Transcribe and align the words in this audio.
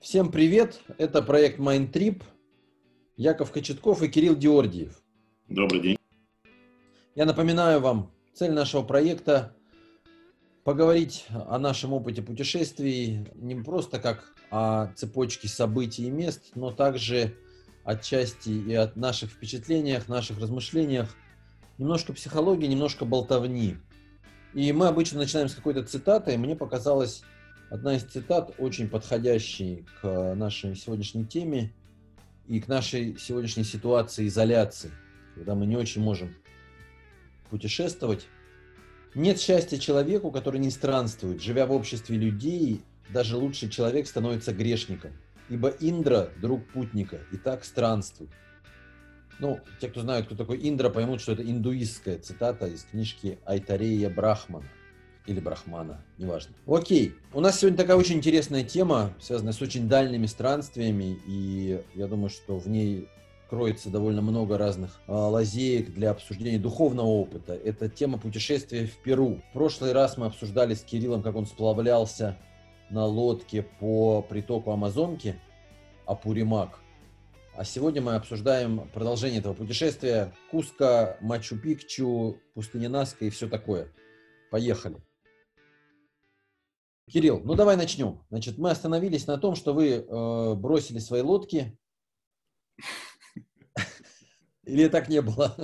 Всем 0.00 0.30
привет! 0.30 0.82
Это 0.98 1.22
проект 1.22 1.58
Mind 1.58 2.22
Яков 3.16 3.50
Кочетков 3.50 4.02
и 4.02 4.08
Кирилл 4.08 4.36
Диордиев. 4.36 5.02
Добрый 5.48 5.80
день. 5.80 5.96
Я 7.14 7.24
напоминаю 7.24 7.80
вам, 7.80 8.12
цель 8.34 8.52
нашего 8.52 8.82
проекта– 8.82 9.56
поговорить 10.64 11.26
о 11.30 11.58
нашем 11.58 11.92
опыте 11.92 12.22
путешествий 12.22 13.26
не 13.36 13.54
просто 13.54 13.98
как 13.98 14.34
о 14.50 14.92
цепочке 14.94 15.48
событий 15.48 16.06
и 16.06 16.10
мест, 16.10 16.50
но 16.54 16.72
также 16.72 17.34
отчасти 17.84 18.50
и 18.50 18.74
от 18.74 18.96
наших 18.96 19.30
впечатлениях, 19.30 20.08
наших 20.08 20.38
размышлениях, 20.38 21.14
немножко 21.78 22.12
психологии, 22.12 22.66
немножко 22.66 23.04
болтовни. 23.04 23.76
И 24.54 24.72
мы 24.72 24.88
обычно 24.88 25.18
начинаем 25.18 25.48
с 25.48 25.54
какой-то 25.54 25.84
цитаты, 25.84 26.36
мне 26.36 26.54
показалось 26.54 27.22
одна 27.70 27.96
из 27.96 28.02
цитат, 28.02 28.54
очень 28.58 28.88
подходящей 28.88 29.84
к 30.00 30.34
нашей 30.34 30.76
сегодняшней 30.76 31.24
теме 31.24 31.72
и 32.46 32.60
к 32.60 32.68
нашей 32.68 33.18
сегодняшней 33.18 33.64
ситуации 33.64 34.28
изоляции, 34.28 34.90
когда 35.34 35.54
мы 35.54 35.66
не 35.66 35.76
очень 35.76 36.02
можем 36.02 36.34
путешествовать. 37.50 38.26
Нет 39.14 39.40
счастья 39.40 39.78
человеку, 39.78 40.30
который 40.30 40.60
не 40.60 40.70
странствует. 40.70 41.42
Живя 41.42 41.66
в 41.66 41.72
обществе 41.72 42.16
людей, 42.16 42.82
даже 43.10 43.36
лучший 43.36 43.70
человек 43.70 44.06
становится 44.06 44.52
грешником. 44.52 45.12
Ибо 45.48 45.68
Индра– 45.68 46.30
друг 46.40 46.66
путника, 46.68 47.20
и 47.32 47.36
так 47.36 47.64
странствует. 47.64 48.30
Ну, 49.38 49.60
те, 49.80 49.88
кто 49.88 50.00
знают, 50.00 50.26
кто 50.26 50.34
такой 50.34 50.58
Индра, 50.68 50.90
поймут, 50.90 51.20
что 51.20 51.32
это 51.32 51.42
индуистская 51.42 52.18
цитата 52.18 52.66
из 52.66 52.84
книжки 52.84 53.38
Айтарея 53.44 54.10
Брахмана 54.10 54.66
или 55.26 55.40
Брахмана, 55.40 56.00
неважно. 56.18 56.54
Окей, 56.66 57.14
у 57.32 57.40
нас 57.40 57.58
сегодня 57.60 57.76
такая 57.76 57.96
очень 57.96 58.16
интересная 58.16 58.64
тема, 58.64 59.12
связанная 59.20 59.52
с 59.52 59.60
очень 59.60 59.88
дальними 59.88 60.26
странствиями, 60.26 61.18
и 61.26 61.80
я 61.94 62.06
думаю, 62.06 62.30
что 62.30 62.58
в 62.58 62.68
ней 62.68 63.08
кроется 63.48 63.90
довольно 63.90 64.22
много 64.22 64.58
разных 64.58 65.00
э, 65.06 65.12
лазеек 65.12 65.92
для 65.92 66.10
обсуждения 66.10 66.58
духовного 66.58 67.06
опыта. 67.06 67.54
Это 67.54 67.88
тема 67.88 68.18
путешествия 68.18 68.86
в 68.86 68.96
Перу. 68.98 69.40
В 69.50 69.52
прошлый 69.52 69.92
раз 69.92 70.16
мы 70.16 70.26
обсуждали 70.26 70.74
с 70.74 70.82
Кириллом, 70.82 71.22
как 71.22 71.36
он 71.36 71.46
сплавлялся 71.46 72.36
на 72.90 73.04
лодке 73.04 73.62
по 73.62 74.22
притоку 74.22 74.70
Амазонки, 74.70 75.36
Апуримак. 76.06 76.80
А 77.56 77.64
сегодня 77.64 78.02
мы 78.02 78.16
обсуждаем 78.16 78.88
продолжение 78.92 79.40
этого 79.40 79.54
путешествия. 79.54 80.32
Куска, 80.50 81.16
Мачу-Пикчу, 81.20 82.36
пустыня 82.54 82.88
Наска 82.88 83.24
и 83.24 83.30
все 83.30 83.48
такое. 83.48 83.88
Поехали. 84.50 84.96
Кирилл, 87.08 87.40
ну 87.44 87.54
давай 87.54 87.76
начнем. 87.76 88.20
Значит, 88.30 88.58
мы 88.58 88.70
остановились 88.70 89.26
на 89.26 89.38
том, 89.38 89.54
что 89.54 89.72
вы 89.72 89.90
э, 89.90 90.54
бросили 90.54 90.98
свои 90.98 91.22
лодки. 91.22 91.78
Или 94.64 94.88
так 94.88 95.08
не 95.08 95.22
было? 95.22 95.56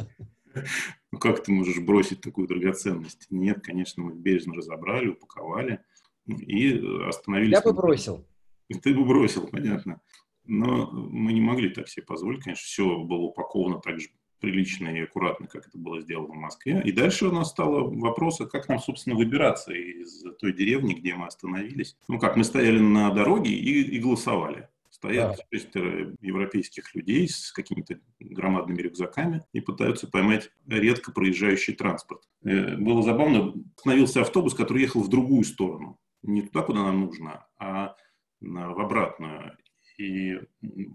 Ну 1.10 1.18
как 1.18 1.42
ты 1.42 1.50
можешь 1.50 1.80
бросить 1.80 2.20
такую 2.20 2.46
драгоценность? 2.46 3.26
Нет, 3.30 3.62
конечно, 3.62 4.02
мы 4.04 4.14
бережно 4.14 4.54
разобрали, 4.54 5.08
упаковали 5.08 5.84
и 6.26 6.80
остановились. 7.06 7.52
Я 7.52 7.60
бы 7.62 7.72
бросил. 7.72 8.24
Ты 8.68 8.94
бы 8.94 9.04
бросил, 9.04 9.48
понятно. 9.48 10.00
Но 10.44 10.90
мы 10.92 11.32
не 11.32 11.40
могли 11.40 11.70
так 11.70 11.88
себе 11.88 12.04
позволить, 12.04 12.42
конечно, 12.42 12.64
все 12.64 12.98
было 13.02 13.22
упаковано 13.22 13.80
так 13.80 14.00
же 14.00 14.08
прилично 14.42 14.88
и 14.88 15.00
аккуратно, 15.00 15.46
как 15.46 15.68
это 15.68 15.78
было 15.78 16.00
сделано 16.00 16.34
в 16.34 16.36
Москве. 16.36 16.82
И 16.84 16.92
дальше 16.92 17.28
у 17.28 17.32
нас 17.32 17.50
стало 17.50 17.88
вопрос, 17.88 18.40
а 18.40 18.46
как 18.46 18.68
нам, 18.68 18.80
собственно, 18.80 19.16
выбираться 19.16 19.72
из 19.72 20.24
той 20.40 20.52
деревни, 20.52 20.94
где 20.94 21.14
мы 21.14 21.26
остановились. 21.26 21.96
Ну 22.08 22.18
как, 22.18 22.36
мы 22.36 22.44
стояли 22.44 22.80
на 22.80 23.10
дороге 23.10 23.52
и, 23.52 23.82
и 23.82 23.98
голосовали. 24.00 24.68
Стоят 24.90 25.36
да. 25.36 25.58
шестеро 25.58 26.14
европейских 26.20 26.94
людей 26.94 27.28
с 27.28 27.52
какими-то 27.52 28.00
громадными 28.20 28.82
рюкзаками 28.82 29.42
и 29.52 29.60
пытаются 29.60 30.06
поймать 30.06 30.50
редко 30.66 31.12
проезжающий 31.12 31.75
транспорт. 31.75 32.28
Э, 32.44 32.76
было 32.76 33.02
забавно, 33.02 33.54
остановился 33.76 34.20
автобус, 34.20 34.54
который 34.54 34.82
ехал 34.82 35.02
в 35.02 35.08
другую 35.08 35.44
сторону. 35.44 35.98
Не 36.22 36.42
туда, 36.42 36.62
куда 36.62 36.82
нам 36.82 37.00
нужно, 37.00 37.47
а 37.58 37.97
в 38.41 38.81
обратную. 38.81 39.56
И 40.02 40.40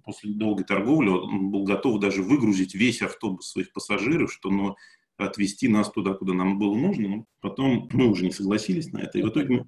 после 0.03 0.33
долгой 0.33 0.65
торговли 0.65 1.09
он 1.09 1.49
был 1.49 1.63
готов 1.63 1.99
даже 1.99 2.21
выгрузить 2.21 2.75
весь 2.75 3.01
автобус 3.01 3.51
своих 3.51 3.71
пассажиров, 3.71 4.33
что 4.33 4.49
ну, 4.49 4.75
отвезти 5.15 5.67
нас 5.67 5.89
туда, 5.91 6.13
куда 6.13 6.33
нам 6.33 6.59
было 6.59 6.75
нужно. 6.75 7.07
Но 7.07 7.27
потом 7.39 7.89
мы 7.93 8.07
уже 8.07 8.25
не 8.25 8.31
согласились 8.31 8.91
на 8.91 8.99
это. 8.99 9.17
И 9.17 9.23
в 9.23 9.29
итоге 9.29 9.67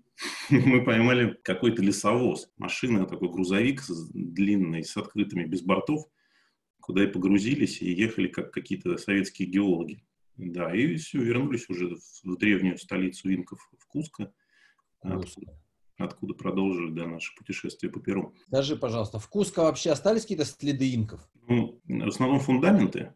мы, 0.50 0.59
мы 0.66 0.83
поймали 0.83 1.38
какой-то 1.44 1.81
лесовоз. 1.81 2.50
Машина, 2.57 3.05
такой 3.05 3.29
грузовик 3.29 3.81
длинный, 4.13 4.83
с 4.83 4.97
открытыми, 4.97 5.45
без 5.45 5.61
бортов, 5.61 6.06
куда 6.81 7.03
и 7.03 7.07
погрузились, 7.07 7.81
и 7.81 7.91
ехали 7.91 8.27
как 8.27 8.51
какие-то 8.51 8.97
советские 8.97 9.47
геологи. 9.47 10.03
Да, 10.35 10.73
и 10.73 10.95
все, 10.95 11.21
вернулись 11.21 11.69
уже 11.69 11.97
в 12.23 12.38
древнюю 12.38 12.77
столицу 12.77 13.33
инков, 13.33 13.59
в 13.77 13.88
Куско. 13.88 14.33
Откуда, 15.01 15.57
откуда 16.06 16.34
продолжили 16.34 16.92
да, 16.92 17.06
наше 17.06 17.36
путешествие 17.36 17.92
по 17.92 18.00
Перу. 18.00 18.34
Скажи, 18.48 18.76
пожалуйста, 18.76 19.20
в 19.20 19.28
Куско 19.30 19.64
вообще 19.64 19.92
остались 19.92 20.24
какие-то 20.24 20.46
следы 20.46 20.94
инков? 20.96 21.22
Ну, 21.48 21.80
в 21.86 22.08
основном 22.08 22.40
фундаменты. 22.40 23.14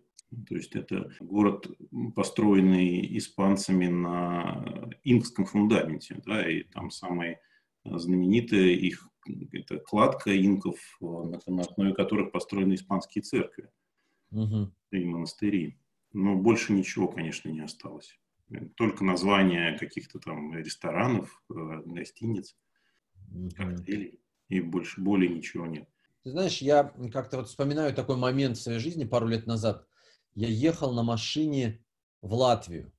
То 0.47 0.55
есть 0.55 0.75
это 0.75 1.11
город, 1.19 1.67
построенный 2.15 3.17
испанцами 3.17 3.87
на 3.87 4.89
инкском 5.03 5.45
фундаменте. 5.45 6.21
Да, 6.25 6.49
и 6.49 6.63
там 6.63 6.89
самая 6.89 7.39
знаменитая 7.83 8.69
их 8.69 9.07
это 9.51 9.79
кладка 9.79 10.35
инков, 10.35 10.77
на, 10.99 11.39
на 11.47 11.61
основе 11.61 11.93
которых 11.93 12.31
построены 12.31 12.73
испанские 12.73 13.21
церкви 13.21 13.69
угу. 14.31 14.73
и 14.91 15.05
монастыри. 15.05 15.79
Но 16.11 16.35
больше 16.35 16.73
ничего, 16.73 17.07
конечно, 17.07 17.49
не 17.49 17.61
осталось. 17.61 18.19
Только 18.75 19.03
названия 19.03 19.77
каких-то 19.77 20.19
там 20.19 20.53
ресторанов, 20.53 21.41
э, 21.49 21.81
гостиниц 21.85 22.55
коктейлей, 23.55 24.19
и 24.49 24.59
больше 24.61 25.01
более 25.01 25.29
ничего 25.29 25.65
нет. 25.65 25.87
Ты 26.23 26.31
знаешь, 26.31 26.59
я 26.59 26.93
как-то 27.11 27.37
вот 27.37 27.49
вспоминаю 27.49 27.93
такой 27.93 28.15
момент 28.15 28.57
в 28.57 28.61
своей 28.61 28.79
жизни 28.79 29.03
пару 29.03 29.27
лет 29.27 29.45
назад. 29.45 29.85
Я 30.35 30.47
ехал 30.47 30.93
на 30.93 31.03
машине 31.03 31.83
в 32.21 32.33
Латвию 32.33 32.93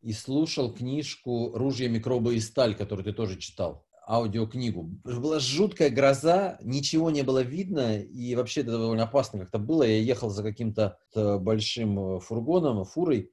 и 0.00 0.12
слушал 0.12 0.72
книжку 0.72 1.52
«Ружья, 1.54 1.88
микробы 1.88 2.36
и 2.36 2.40
сталь», 2.40 2.74
которую 2.74 3.04
ты 3.04 3.12
тоже 3.12 3.38
читал, 3.38 3.86
аудиокнигу. 4.06 4.82
Была 5.04 5.38
жуткая 5.38 5.90
гроза, 5.90 6.58
ничего 6.62 7.10
не 7.10 7.22
было 7.22 7.42
видно, 7.42 8.00
и 8.00 8.34
вообще 8.34 8.62
это 8.62 8.72
довольно 8.72 9.04
опасно 9.04 9.38
как-то 9.38 9.58
было. 9.58 9.82
Я 9.82 9.98
ехал 9.98 10.30
за 10.30 10.42
каким-то 10.42 10.98
э, 11.14 11.38
большим 11.38 12.16
э, 12.16 12.20
фургоном, 12.20 12.84
фурой, 12.84 13.32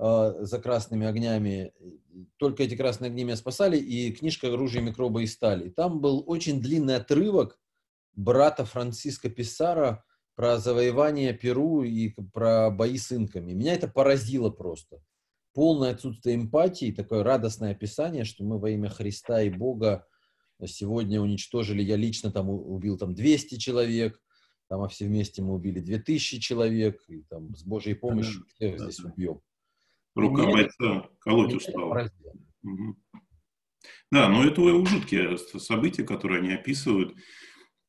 э, 0.00 0.44
за 0.44 0.58
красными 0.58 1.06
огнями, 1.06 1.72
только 2.38 2.62
эти 2.62 2.76
красные 2.76 3.10
огни 3.10 3.24
меня 3.24 3.36
спасали, 3.36 3.76
и 3.76 4.12
книжка 4.12 4.52
«Оружие, 4.52 4.82
микробы 4.82 5.22
и 5.22 5.26
стали». 5.26 5.68
И 5.68 5.70
там 5.70 6.00
был 6.00 6.24
очень 6.26 6.60
длинный 6.60 6.96
отрывок 6.96 7.58
брата 8.14 8.64
Франциско 8.64 9.28
Писара 9.28 10.04
про 10.34 10.58
завоевание 10.58 11.34
Перу 11.34 11.82
и 11.82 12.14
про 12.32 12.70
бои 12.70 12.96
с 12.96 13.12
инками. 13.12 13.52
Меня 13.52 13.74
это 13.74 13.88
поразило 13.88 14.50
просто. 14.50 15.02
Полное 15.52 15.92
отсутствие 15.92 16.36
эмпатии, 16.36 16.92
такое 16.92 17.22
радостное 17.22 17.72
описание, 17.72 18.24
что 18.24 18.44
мы 18.44 18.58
во 18.58 18.70
имя 18.70 18.88
Христа 18.88 19.42
и 19.42 19.50
Бога 19.50 20.06
сегодня 20.64 21.20
уничтожили, 21.20 21.82
я 21.82 21.96
лично 21.96 22.30
там 22.30 22.48
убил 22.48 22.96
там 22.96 23.14
200 23.14 23.56
человек, 23.56 24.20
там, 24.68 24.82
а 24.82 24.88
все 24.88 25.06
вместе 25.06 25.42
мы 25.42 25.54
убили 25.54 25.80
2000 25.80 26.38
человек, 26.38 27.02
и 27.08 27.22
там 27.22 27.54
с 27.56 27.64
Божьей 27.64 27.94
помощью 27.94 28.44
всех 28.54 28.78
здесь 28.78 29.00
убьем. 29.00 29.40
Рука 30.14 30.46
бойца 30.46 31.08
колоть 31.20 31.54
устала. 31.54 32.10
Угу. 32.62 32.96
Да, 34.10 34.28
но 34.28 34.44
это 34.44 34.60
жуткие 34.86 35.38
события, 35.38 36.02
которые 36.02 36.40
они 36.40 36.52
описывают. 36.52 37.14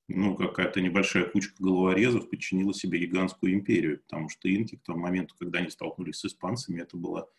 Ну, 0.08 0.36
какая-то 0.36 0.82
небольшая 0.82 1.26
кучка 1.26 1.56
головорезов 1.60 2.30
подчинила 2.30 2.74
себе 2.74 3.00
гигантскую 3.00 3.54
империю, 3.54 4.02
потому 4.02 4.30
что 4.30 4.50
инки 4.50 4.76
к 4.76 4.84
тому 4.84 5.00
моменту, 5.00 5.36
когда 5.40 5.60
они 5.60 5.70
столкнулись 5.70 6.18
с 6.18 6.26
испанцами, 6.26 6.82
это 6.82 6.98
было 6.98 7.30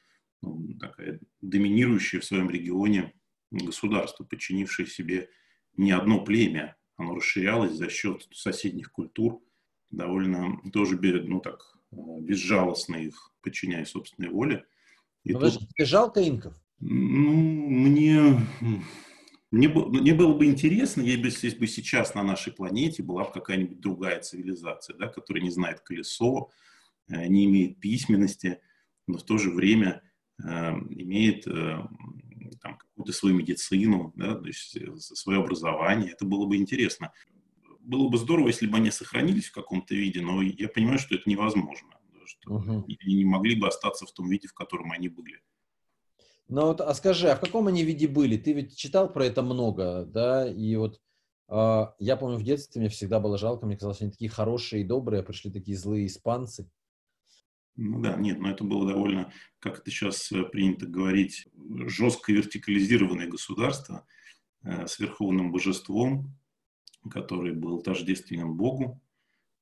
ну, 0.40 0.74
такая 0.80 1.20
доминирующее 1.40 2.20
в 2.20 2.24
своем 2.24 2.50
регионе 2.50 3.12
государство, 3.50 4.24
подчинившее 4.24 4.86
себе 4.86 5.28
не 5.76 5.92
одно 5.92 6.24
племя. 6.24 6.76
Оно 6.96 7.14
расширялось 7.14 7.72
за 7.72 7.88
счет 7.88 8.26
соседних 8.32 8.90
культур, 8.90 9.42
довольно 9.90 10.58
тоже 10.72 10.98
ну, 10.98 11.40
так, 11.40 11.60
э, 11.92 11.96
безжалостно 12.20 12.96
их 12.96 13.32
подчиняя 13.42 13.84
собственной 13.84 14.30
воле. 14.30 14.66
И 15.24 15.32
тут... 15.32 15.58
тебе 15.58 15.84
жалко 15.84 16.26
инков? 16.26 16.54
Ну, 16.80 17.68
мне, 17.68 18.40
мне, 19.52 19.68
мне 19.68 20.14
было 20.14 20.34
бы 20.34 20.46
интересно, 20.46 21.02
если 21.02 21.56
бы 21.56 21.66
сейчас 21.66 22.14
на 22.14 22.22
нашей 22.22 22.52
планете 22.52 23.02
была 23.02 23.24
бы 23.24 23.32
какая-нибудь 23.32 23.80
другая 23.80 24.20
цивилизация, 24.20 24.96
да, 24.96 25.06
которая 25.06 25.44
не 25.44 25.50
знает 25.50 25.80
колесо, 25.80 26.50
э, 27.08 27.26
не 27.28 27.44
имеет 27.44 27.78
письменности, 27.78 28.60
но 29.06 29.18
в 29.18 29.22
то 29.24 29.38
же 29.38 29.50
время 29.50 30.02
э, 30.42 30.48
имеет 30.90 31.46
э, 31.46 31.78
там, 32.60 32.78
какую-то 32.78 33.12
свою 33.12 33.36
медицину, 33.36 34.12
да, 34.16 34.34
то 34.34 34.46
есть 34.46 34.76
э, 34.76 34.96
свое 34.96 35.40
образование. 35.40 36.12
Это 36.12 36.24
было 36.24 36.46
бы 36.46 36.56
интересно. 36.56 37.12
было 37.80 38.08
бы 38.08 38.18
здорово, 38.18 38.48
если 38.48 38.66
бы 38.66 38.78
они 38.78 38.90
сохранились 38.90 39.46
в 39.46 39.52
каком-то 39.52 39.94
виде, 39.94 40.20
но 40.20 40.42
я 40.42 40.68
понимаю, 40.68 40.98
что 40.98 41.14
это 41.14 41.28
невозможно, 41.28 41.90
что 42.26 42.54
угу. 42.54 42.84
они 42.86 43.14
не 43.14 43.24
могли 43.24 43.58
бы 43.58 43.68
остаться 43.68 44.06
в 44.06 44.12
том 44.12 44.28
виде, 44.28 44.48
в 44.48 44.54
котором 44.54 44.92
они 44.92 45.08
были. 45.08 45.40
Ну 46.48 46.66
вот, 46.66 46.80
а 46.80 46.92
скажи, 46.94 47.30
а 47.30 47.36
в 47.36 47.40
каком 47.40 47.66
они 47.68 47.84
виде 47.84 48.06
были? 48.06 48.36
Ты 48.36 48.52
ведь 48.52 48.76
читал 48.76 49.10
про 49.12 49.24
это 49.24 49.42
много, 49.42 50.04
да? 50.04 50.46
И 50.46 50.76
вот 50.76 51.00
э, 51.48 51.86
я 51.98 52.16
помню 52.16 52.36
в 52.36 52.42
детстве 52.42 52.80
мне 52.80 52.90
всегда 52.90 53.20
было 53.20 53.38
жалко, 53.38 53.64
мне 53.64 53.76
казалось, 53.76 54.02
они 54.02 54.10
такие 54.10 54.30
хорошие 54.30 54.82
и 54.82 54.86
добрые, 54.86 55.20
а 55.20 55.24
пришли 55.24 55.50
такие 55.50 55.76
злые 55.76 56.06
испанцы. 56.06 56.70
Ну 57.76 58.02
да, 58.02 58.16
нет, 58.16 58.38
но 58.38 58.50
это 58.50 58.64
было 58.64 58.86
довольно, 58.86 59.32
как 59.60 59.78
это 59.78 59.90
сейчас 59.90 60.30
э, 60.30 60.42
принято 60.44 60.86
говорить, 60.86 61.48
жестко 61.86 62.32
вертикализированное 62.32 63.28
государство 63.28 64.06
э, 64.62 64.86
с 64.86 64.98
верховным 64.98 65.52
божеством, 65.52 66.36
который 67.10 67.54
был 67.54 67.80
тождественен 67.80 68.54
Богу, 68.54 69.00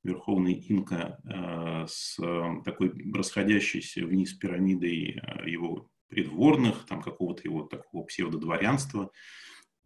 верховный 0.02 0.54
инка 0.54 1.18
э, 1.24 1.86
с 1.88 2.18
э, 2.18 2.62
такой 2.64 2.92
расходящейся 3.12 4.04
вниз 4.04 4.32
пирамидой 4.32 5.20
э, 5.20 5.50
его 5.50 5.88
придворных, 6.08 6.86
там 6.86 7.02
какого-то 7.02 7.42
его 7.44 7.62
такого 7.62 8.04
псевдодворянства, 8.04 9.10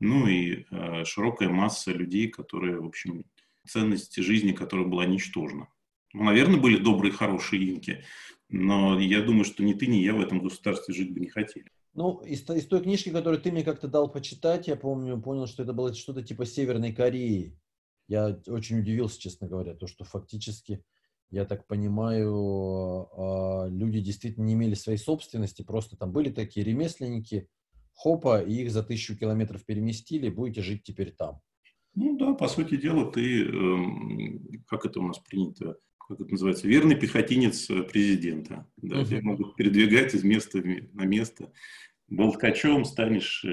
ну 0.01 0.27
и 0.27 0.65
широкая 1.05 1.51
масса 1.51 1.93
людей, 1.93 2.29
которые, 2.29 2.81
в 2.81 2.87
общем, 2.87 3.25
ценность 3.67 4.17
жизни 4.17 4.53
которой 4.53 4.87
была 4.87 5.07
ничтожна. 5.07 5.69
Ну, 6.13 6.25
наверное, 6.25 6.61
были 6.61 6.79
добрые, 6.79 7.13
хорошие 7.13 7.63
инки, 7.63 8.05
но 8.49 8.99
я 8.99 9.23
думаю, 9.23 9.45
что 9.45 9.63
ни 9.63 9.75
ты, 9.75 9.87
ни 9.87 9.97
я 9.97 10.15
в 10.15 10.21
этом 10.21 10.41
государстве 10.41 10.95
жить 10.95 11.13
бы 11.13 11.21
не 11.21 11.29
хотели. 11.29 11.67
Ну, 11.93 12.21
из, 12.25 12.49
из 12.49 12.67
той 12.67 12.83
книжки, 12.83 13.11
которую 13.11 13.41
ты 13.41 13.53
мне 13.53 13.63
как-то 13.63 13.87
дал 13.87 14.11
почитать, 14.11 14.67
я 14.67 14.77
помню, 14.77 15.21
понял, 15.21 15.47
что 15.47 15.63
это 15.63 15.73
было 15.73 15.95
что-то 15.95 16.23
типа 16.23 16.45
Северной 16.45 16.93
Кореи. 16.93 17.57
Я 18.07 18.39
очень 18.47 18.81
удивился, 18.81 19.21
честно 19.21 19.49
говоря, 19.49 19.75
то, 19.75 19.87
что 19.87 20.05
фактически, 20.05 20.85
я 21.31 21.45
так 21.45 21.67
понимаю, 21.67 23.09
а, 23.17 23.67
люди 23.69 24.01
действительно 24.01 24.45
не 24.45 24.55
имели 24.55 24.75
своей 24.75 24.99
собственности, 24.99 25.63
просто 25.63 25.97
там 25.97 26.13
были 26.13 26.31
такие 26.31 26.65
ремесленники, 26.65 27.49
хопа, 27.95 28.43
и 28.43 28.63
их 28.63 28.71
за 28.71 28.83
тысячу 28.83 29.17
километров 29.17 29.65
переместили, 29.65 30.29
будете 30.29 30.63
жить 30.63 30.83
теперь 30.83 31.13
там. 31.13 31.41
Ну 31.95 32.17
да, 32.19 32.35
по 32.35 32.49
сути 32.49 32.77
дела, 32.77 33.11
ты, 33.11 33.45
эм, 33.45 34.65
как 34.67 34.85
это 34.85 35.01
у 35.01 35.07
нас 35.07 35.19
принято, 35.19 35.77
как 35.97 36.21
это 36.21 36.31
называется, 36.31 36.67
верный 36.67 36.97
пехотинец 36.97 37.71
э, 37.71 37.85
президента. 37.85 38.69
Да, 38.77 39.01
uh-huh. 39.01 39.07
Тебя 39.07 39.23
могут 39.23 39.55
передвигать 39.55 40.13
из 40.13 40.25
места 40.25 40.61
на 40.93 41.05
место. 41.05 41.53
Болткачом 42.09 42.85
станешь 42.85 43.45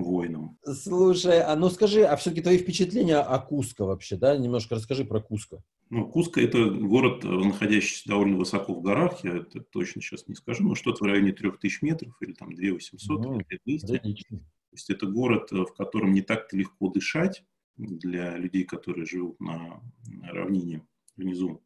э, 0.00 0.04
воином. 0.04 0.58
Слушай, 0.64 1.42
а 1.42 1.56
ну 1.56 1.70
скажи, 1.70 2.02
а 2.04 2.16
все-таки 2.16 2.42
твои 2.42 2.58
впечатления 2.58 3.18
о 3.18 3.38
Куско 3.38 3.84
вообще, 3.84 4.16
да? 4.16 4.36
Немножко 4.36 4.74
расскажи 4.74 5.04
про 5.04 5.20
Куско. 5.20 5.62
Ну, 5.90 6.08
Куско– 6.08 6.40
это 6.42 6.70
город, 6.70 7.24
э, 7.24 7.28
находящийся 7.28 8.08
довольно 8.08 8.36
высоко 8.36 8.74
в 8.74 8.82
горах, 8.82 9.24
я 9.24 9.38
это 9.38 9.60
точно 9.60 10.00
сейчас 10.00 10.28
не 10.28 10.34
скажу, 10.34 10.62
но 10.62 10.74
что-то 10.74 11.04
в 11.04 11.06
районе 11.06 11.32
3000 11.32 11.84
метров, 11.84 12.16
или 12.20 12.32
там 12.32 12.54
2800, 12.54 13.20
ну, 13.20 13.40
или 13.40 13.58
200. 13.64 13.98
То 13.98 14.76
есть 14.76 14.90
это 14.90 15.06
город, 15.06 15.50
в 15.50 15.72
котором 15.72 16.12
не 16.12 16.22
так-то 16.22 16.56
легко 16.56 16.88
дышать 16.88 17.42
для 17.76 18.36
людей, 18.36 18.64
которые 18.64 19.04
живут 19.04 19.40
на, 19.40 19.82
на 20.06 20.28
равнине 20.28 20.86
внизу. 21.16 21.62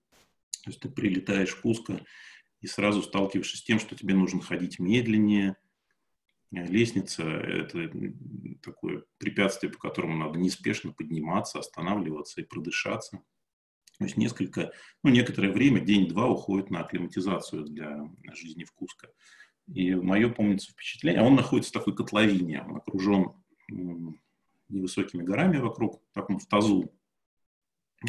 То 0.65 0.71
есть 0.71 0.81
ты 0.81 0.89
прилетаешь 0.89 1.51
в 1.51 1.61
Куско 1.61 2.01
и 2.63 2.67
сразу 2.67 3.03
сталкиваешься 3.03 3.59
с 3.59 3.63
тем, 3.63 3.79
что 3.79 3.95
тебе 3.95 4.15
нужно 4.15 4.41
ходить 4.41 4.79
медленнее. 4.79 5.57
Лестница– 6.63 7.23
это 7.25 7.91
такое 8.63 9.05
препятствие, 9.19 9.73
по 9.73 9.79
которому 9.79 10.17
надо 10.17 10.39
неспешно 10.39 10.93
подниматься, 10.93 11.59
останавливаться 11.59 12.41
и 12.41 12.45
продышаться. 12.45 13.23
То 13.99 14.05
есть 14.05 14.17
несколько, 14.17 14.73
ну, 15.03 15.11
некоторое 15.11 15.53
время, 15.53 15.81
день-два 15.81 16.29
уходит 16.29 16.71
на 16.71 16.81
акклиматизацию 16.81 17.65
для 17.65 18.09
жизни 18.33 18.65
в 18.65 18.73
Куско. 18.73 19.11
И 19.73 19.95
мое, 19.95 20.29
помнится, 20.31 20.73
впечатление, 20.73 21.23
он 21.23 21.35
находится 21.35 21.71
в 21.71 21.75
такой 21.75 21.95
котловине, 21.95 22.63
он 22.63 22.77
окружен 22.77 23.33
невысокими 24.69 25.23
горами 25.23 25.59
вокруг, 25.59 26.03
так 26.13 26.31
он 26.31 26.39
в 26.39 26.47
тазу 26.47 26.93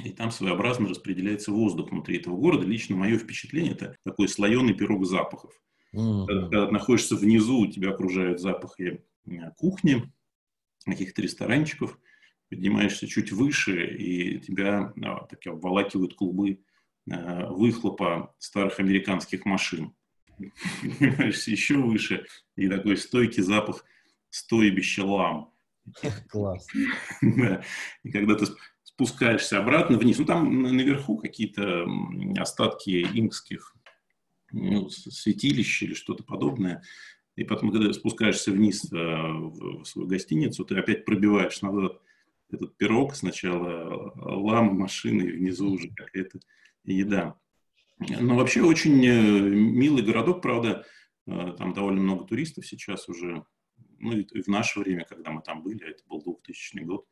и 0.04 0.10
там 0.10 0.32
своеобразно 0.32 0.90
распределяется 0.90 1.52
воздух 1.52 1.92
внутри 1.92 2.18
этого 2.18 2.36
города. 2.36 2.66
Лично 2.66 2.96
мое 2.96 3.18
впечатление– 3.18 3.72
это 3.74 3.96
такой 4.04 4.28
слоеный 4.28 4.74
пирог 4.74 5.06
запахов. 5.06 5.54
Mm-hmm. 5.96 6.26
Когда, 6.26 6.42
когда 6.42 6.66
ты 6.68 6.72
находишься 6.72 7.16
внизу, 7.16 7.68
тебя 7.68 7.92
окружают 7.92 8.40
запахи 8.42 9.04
э, 9.26 9.52
кухни, 9.58 10.12
каких-то 10.86 11.22
ресторанчиков, 11.22 11.98
поднимаешься 12.50 13.08
чуть 13.08 13.32
выше, 13.32 13.88
и 13.96 14.40
тебя 14.40 14.94
а, 15.04 15.26
так 15.26 15.46
обволакивают 15.48 16.14
клубы 16.16 16.62
а, 17.10 17.48
выхлопа 17.48 18.36
старых 18.38 18.80
американских 18.80 19.46
машин. 19.46 19.96
Поднимаешься 20.82 21.50
еще 21.50 21.78
выше, 21.78 22.26
и 22.56 22.68
такой 22.68 22.98
стойкий 22.98 23.42
запах 23.42 23.84
стойбища 24.30 25.06
лам. 25.06 25.54
Класс. 26.30 26.68
Да. 27.22 27.64
И 28.04 28.12
когда 28.12 28.36
ты 28.36 28.46
спускаешься 28.96 29.60
обратно 29.60 29.98
вниз. 29.98 30.18
Ну, 30.18 30.26
там 30.26 30.62
наверху 30.62 31.18
какие-то 31.18 31.86
остатки 32.38 33.06
инкских 33.14 33.76
ну, 34.56 34.90
святилищ 34.90 35.84
или 35.84 35.94
что-то 35.94 36.24
подобное. 36.24 36.84
И 37.36 37.44
потом, 37.44 37.72
когда 37.72 37.92
спускаешься 37.94 38.52
вниз 38.52 38.92
э, 38.92 38.96
в 38.96 39.84
свою 39.86 40.08
гостиницу, 40.08 40.64
ты 40.64 40.78
опять 40.78 41.06
пробиваешь 41.06 41.62
назад 41.62 42.02
этот 42.50 42.78
пирог. 42.78 43.16
Сначала 43.16 44.14
лама, 44.16 44.74
машины, 44.74 45.24
и 45.24 45.32
внизу 45.32 45.72
уже 45.72 45.90
какая-то 45.90 46.40
еда. 46.86 47.38
Но 48.00 48.36
вообще 48.36 48.62
очень 48.62 49.06
э, 49.06 49.40
милый 49.40 50.04
городок, 50.04 50.42
правда, 50.42 50.86
э, 51.28 51.56
там 51.58 51.74
довольно 51.74 52.02
много 52.02 52.26
туристов 52.26 52.66
сейчас 52.66 53.10
уже. 53.10 53.46
Ну 54.00 54.14
и 54.14 54.42
в 54.42 54.48
наше 54.48 54.80
время, 54.80 55.06
когда 55.06 55.32
мы 55.32 55.42
там 55.42 55.62
были, 55.64 55.84
а 55.84 55.90
это 55.90 56.04
был 56.08 56.22
2000 56.24 56.80
год, 56.84 57.06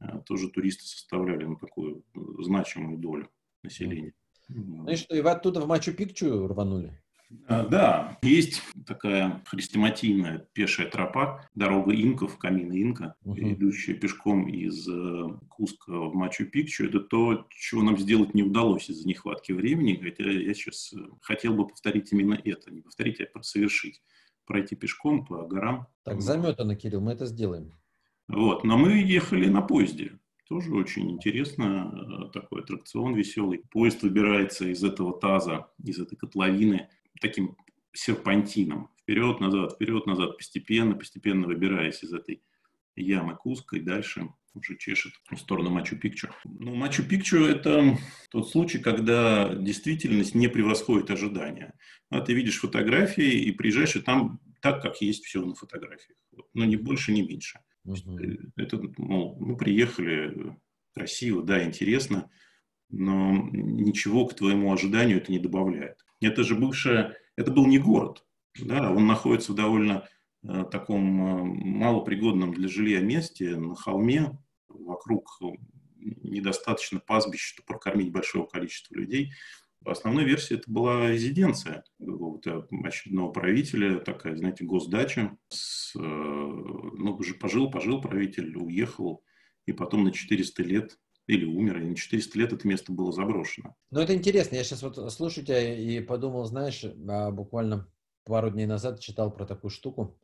Э, 0.00 0.20
тоже 0.24 0.48
туристы 0.48 0.84
составляли 0.84 1.44
ну, 1.44 1.56
такую 1.56 2.04
э, 2.14 2.20
значимую 2.40 2.98
долю 2.98 3.30
населения. 3.62 4.14
Ну 4.48 4.90
и 4.90 4.96
что, 4.96 5.14
и 5.14 5.20
вы 5.20 5.30
оттуда 5.30 5.60
в 5.60 5.66
Мачу-Пикчу 5.66 6.46
рванули? 6.48 6.98
А, 7.46 7.66
да, 7.66 8.18
есть 8.22 8.62
такая 8.86 9.42
хрестоматийная 9.46 10.48
пешая 10.54 10.88
тропа, 10.88 11.46
дорога 11.54 11.94
инков, 11.94 12.38
камина 12.38 12.72
инка, 12.72 13.16
угу. 13.22 13.38
идущая 13.38 13.94
пешком 13.94 14.48
из 14.48 14.88
э, 14.88 15.24
Куска 15.48 15.92
в 15.92 16.14
Мачу-Пикчу. 16.14 16.86
Это 16.86 17.00
то, 17.00 17.46
чего 17.50 17.82
нам 17.82 17.98
сделать 17.98 18.34
не 18.34 18.42
удалось 18.42 18.88
из-за 18.88 19.06
нехватки 19.06 19.52
времени. 19.52 20.00
Хотя 20.02 20.24
я 20.24 20.54
сейчас 20.54 20.94
хотел 21.20 21.54
бы 21.54 21.66
повторить 21.66 22.10
именно 22.12 22.40
это. 22.42 22.70
Не 22.70 22.80
повторить, 22.80 23.20
а 23.20 23.42
совершить. 23.42 24.02
Пройти 24.46 24.74
пешком 24.74 25.26
по 25.26 25.46
горам. 25.46 25.88
Так, 26.04 26.22
заметано, 26.22 26.76
Кирилл, 26.76 27.02
мы 27.02 27.12
это 27.12 27.26
сделаем. 27.26 27.78
Вот. 28.28 28.64
Но 28.64 28.78
мы 28.78 29.02
ехали 29.02 29.48
на 29.48 29.60
поезде. 29.60 30.18
Тоже 30.48 30.74
очень 30.74 31.10
интересно, 31.10 31.92
э, 31.92 32.32
такой 32.32 32.62
аттракцион 32.62 33.14
веселый. 33.14 33.62
Поезд 33.70 34.02
выбирается 34.02 34.66
из 34.66 34.82
этого 34.82 35.18
таза, 35.18 35.70
из 35.84 35.98
этой 35.98 36.16
котловины 36.16 36.88
таким 37.20 37.56
серпантином. 37.92 38.88
Вперед, 39.02 39.40
назад, 39.40 39.74
вперед, 39.74 40.06
назад, 40.06 40.38
постепенно, 40.38 40.94
постепенно 40.94 41.46
выбираясь 41.46 42.02
из 42.02 42.14
этой 42.14 42.42
ямы 42.96 43.36
Куска 43.36 43.78
дальше 43.78 44.28
уже 44.54 44.76
чешет 44.76 45.12
в 45.30 45.36
сторону 45.36 45.70
Мачу-Пикчу. 45.70 46.30
Ну, 46.44 46.74
Мачу-Пикчу– 46.74 47.44
это 47.46 47.98
тот 48.30 48.50
случай, 48.50 48.78
когда 48.78 49.54
действительность 49.54 50.34
не 50.34 50.48
превосходит 50.48 51.10
ожидания. 51.10 51.74
А 52.08 52.20
ты 52.22 52.32
видишь 52.32 52.58
фотографии 52.58 53.42
и 53.42 53.52
приезжаешь, 53.52 53.96
и 53.96 54.00
там 54.00 54.40
так, 54.60 54.82
как 54.82 55.00
есть 55.02 55.24
все 55.24 55.44
на 55.44 55.54
фотографиях. 55.54 56.18
Но 56.54 56.64
не 56.64 56.76
больше, 56.76 57.12
не 57.12 57.22
меньше. 57.22 57.60
Угу. 57.88 58.18
Это, 58.56 58.80
мол, 58.98 59.36
мы 59.40 59.56
приехали, 59.56 60.56
красиво, 60.94 61.42
да, 61.42 61.64
интересно, 61.64 62.30
но 62.90 63.32
ничего 63.52 64.26
к 64.26 64.34
твоему 64.34 64.72
ожиданию 64.72 65.18
это 65.18 65.32
не 65.32 65.38
добавляет. 65.38 66.04
Это 66.20 66.42
же 66.42 66.54
бывшая, 66.54 67.16
это 67.36 67.50
был 67.50 67.66
не 67.66 67.78
город, 67.78 68.24
да, 68.60 68.90
он 68.90 69.06
находится 69.06 69.52
в 69.52 69.54
довольно 69.54 70.08
э, 70.42 70.64
таком 70.70 71.04
э, 71.04 71.44
малопригодном 71.44 72.52
для 72.52 72.68
жилья 72.68 73.00
месте, 73.00 73.56
на 73.56 73.74
холме, 73.74 74.38
вокруг 74.68 75.40
недостаточно 75.98 77.00
пастбища, 77.00 77.54
чтобы 77.54 77.66
прокормить 77.66 78.12
большого 78.12 78.46
количества 78.46 78.94
людей. 78.94 79.32
Основной 79.90 80.24
версии 80.24 80.56
это 80.56 80.70
была 80.70 81.08
резиденция 81.10 81.84
какого-то 81.98 82.68
очередного 82.84 83.32
правителя, 83.32 83.98
такая, 84.00 84.36
знаете, 84.36 84.64
госдача. 84.64 85.36
С, 85.48 85.94
э, 85.96 86.00
ну, 86.00 87.16
уже 87.18 87.34
пожил, 87.34 87.70
пожил 87.70 88.00
правитель, 88.00 88.56
уехал, 88.56 89.22
и 89.66 89.72
потом 89.72 90.04
на 90.04 90.12
400 90.12 90.62
лет 90.62 90.98
или 91.26 91.44
умер, 91.44 91.80
и 91.80 91.88
на 91.88 91.94
400 91.94 92.38
лет 92.38 92.52
это 92.52 92.66
место 92.66 92.92
было 92.92 93.12
заброшено. 93.12 93.76
Ну, 93.90 94.00
это 94.00 94.14
интересно. 94.14 94.56
Я 94.56 94.64
сейчас 94.64 94.82
вот 94.82 95.12
слушаю 95.12 95.44
тебя 95.44 95.74
и 95.74 96.00
подумал, 96.00 96.44
знаешь, 96.44 96.84
а, 96.84 97.30
буквально 97.30 97.86
пару 98.24 98.50
дней 98.50 98.66
назад 98.66 99.00
читал 99.00 99.30
про 99.30 99.44
такую 99.46 99.70
штуку, 99.70 100.18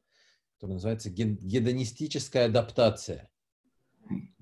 которая 0.54 0.75
называется 0.75 1.11
гедонистическая 1.11 2.47
адаптация. 2.47 3.30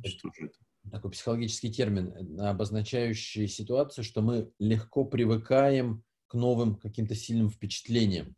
Что 0.04 0.30
же 0.32 0.46
это? 0.46 0.58
Такой 0.90 1.10
психологический 1.10 1.70
термин, 1.70 2.40
обозначающий 2.40 3.48
ситуацию, 3.48 4.04
что 4.04 4.22
мы 4.22 4.50
легко 4.58 5.04
привыкаем 5.04 6.04
к 6.26 6.34
новым 6.34 6.76
каким-то 6.76 7.14
сильным 7.14 7.50
впечатлениям. 7.50 8.34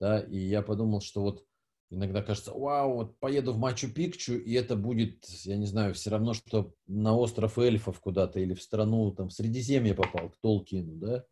Да, 0.00 0.20
и 0.20 0.38
я 0.38 0.62
подумал, 0.62 1.00
что 1.00 1.22
вот 1.22 1.44
иногда 1.90 2.22
кажется, 2.22 2.52
вау, 2.52 2.94
вот 2.94 3.18
поеду 3.18 3.52
в 3.52 3.58
Мачу-Пикчу, 3.58 4.36
и 4.36 4.52
это 4.54 4.76
будет, 4.76 5.24
я 5.44 5.56
не 5.56 5.66
знаю, 5.66 5.94
все 5.94 6.10
равно, 6.10 6.34
что 6.34 6.74
на 6.86 7.16
остров 7.16 7.58
эльфов 7.58 8.00
куда-то 8.00 8.40
или 8.40 8.54
в 8.54 8.62
страну, 8.62 9.12
там, 9.12 9.28
в 9.28 9.32
Средиземье 9.32 9.94
попал, 9.94 10.30
к 10.30 10.36
Толкину, 10.40 10.96
да? 10.96 11.24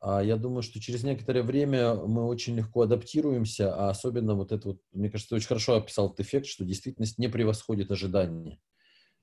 А 0.00 0.20
я 0.22 0.36
думаю, 0.36 0.62
что 0.62 0.80
через 0.80 1.04
некоторое 1.04 1.44
время 1.44 1.94
мы 1.94 2.26
очень 2.26 2.56
легко 2.56 2.82
адаптируемся, 2.82 3.72
а 3.72 3.90
особенно 3.90 4.34
вот 4.34 4.50
это 4.50 4.70
вот, 4.70 4.80
мне 4.92 5.08
кажется, 5.08 5.30
ты 5.30 5.36
очень 5.36 5.46
хорошо 5.46 5.76
описал 5.76 6.06
этот 6.06 6.20
эффект, 6.20 6.46
что 6.46 6.64
действительность 6.64 7.18
не 7.18 7.28
превосходит 7.28 7.90
ожидания. 7.92 8.58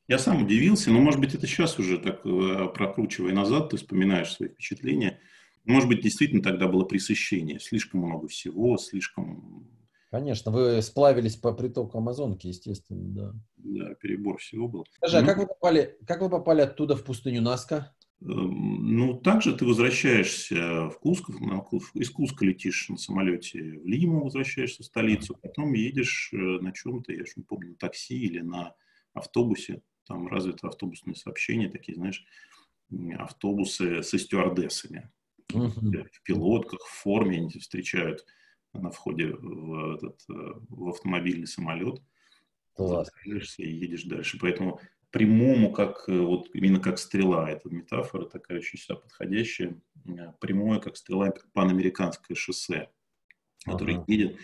Я 0.10 0.18
сам 0.18 0.42
удивился, 0.42 0.90
но, 0.90 1.00
может 1.00 1.20
быть, 1.20 1.36
это 1.36 1.46
сейчас 1.46 1.78
уже 1.78 2.00
так, 2.00 2.26
э, 2.26 2.68
прокручивая 2.74 3.32
назад, 3.32 3.70
ты 3.70 3.78
вспоминаешь 3.78 4.32
свои 4.32 4.50
впечатления. 4.50 5.20
Может 5.66 5.88
быть, 5.88 6.02
действительно 6.02 6.42
тогда 6.42 6.68
было 6.68 6.84
пресыщение. 6.84 7.60
Слишком 7.60 8.00
много 8.02 8.28
всего, 8.28 8.76
слишком... 8.80 9.70
Конечно, 10.10 10.52
вы 10.52 10.82
сплавились 10.82 11.36
по 11.36 11.54
притоку 11.54 12.00
Амазонки, 12.00 12.48
естественно, 12.48 13.08
да. 13.08 13.34
Да, 13.58 13.94
перебор 14.02 14.40
всего 14.40 14.68
был. 14.68 14.84
Скажи, 14.96 15.18
а 15.18 15.22
ну, 15.22 15.28
как 15.28 15.38
вы 15.38 15.46
попали, 15.46 15.96
как 16.08 16.22
вы 16.22 16.30
попали 16.32 16.62
оттуда 16.62 16.96
в 16.96 17.04
пустыню 17.04 17.44
Наска? 17.44 17.96
Эм, 18.22 18.98
ну, 18.98 19.14
также 19.14 19.56
ты 19.56 19.64
возвращаешься 19.64 20.90
в 20.90 20.98
Куск, 21.00 21.30
из 21.94 22.10
Куска 22.10 22.46
летишь 22.46 22.90
на 22.90 22.98
самолете 22.98 23.62
в 23.62 23.86
Лиму, 23.86 24.24
возвращаешься 24.24 24.82
в 24.82 24.88
столицу, 24.88 25.38
потом 25.40 25.74
едешь 25.74 26.32
э, 26.34 26.36
на 26.36 26.72
чем-то, 26.72 27.14
я 27.14 27.26
же 27.26 27.34
не 27.36 27.44
помню, 27.44 27.70
на 27.70 27.76
такси 27.76 28.20
или 28.20 28.40
на 28.40 28.74
автобусе, 29.14 29.84
там 30.10 30.28
развито 30.28 30.68
автобусные 30.68 31.16
сообщения, 31.16 31.70
такие, 31.70 31.96
знаешь, 31.96 32.26
автобусы 33.18 34.02
со 34.04 34.18
стюардессами. 34.18 35.12
Uh-huh. 35.54 36.06
В 36.12 36.24
пилотках, 36.24 36.82
в 36.82 37.02
форме 37.02 37.38
они 37.38 37.50
встречают 37.50 38.26
на 38.74 38.92
входе 38.92 39.28
в, 39.28 39.96
этот, 39.96 40.20
э, 40.30 40.34
в 40.70 40.90
автомобильный 40.90 41.48
самолет. 41.48 42.02
Класс. 42.76 43.10
и 43.58 43.68
едешь 43.68 44.04
дальше. 44.04 44.38
Поэтому 44.40 44.80
прямому, 45.12 45.72
как 45.72 46.06
э, 46.08 46.20
вот 46.20 46.50
именно 46.54 46.80
как 46.80 47.00
стрела, 47.00 47.50
эта 47.50 47.70
метафора 47.70 48.26
такая 48.26 48.60
очень 48.60 48.78
сюда 48.78 49.00
подходящая, 49.00 49.80
э, 50.06 50.34
прямое, 50.40 50.80
как 50.80 50.98
стрела, 50.98 51.34
панамериканское 51.54 52.36
шоссе, 52.36 52.90
которое 53.66 53.98
ага. 53.98 54.06
едет. 54.08 54.38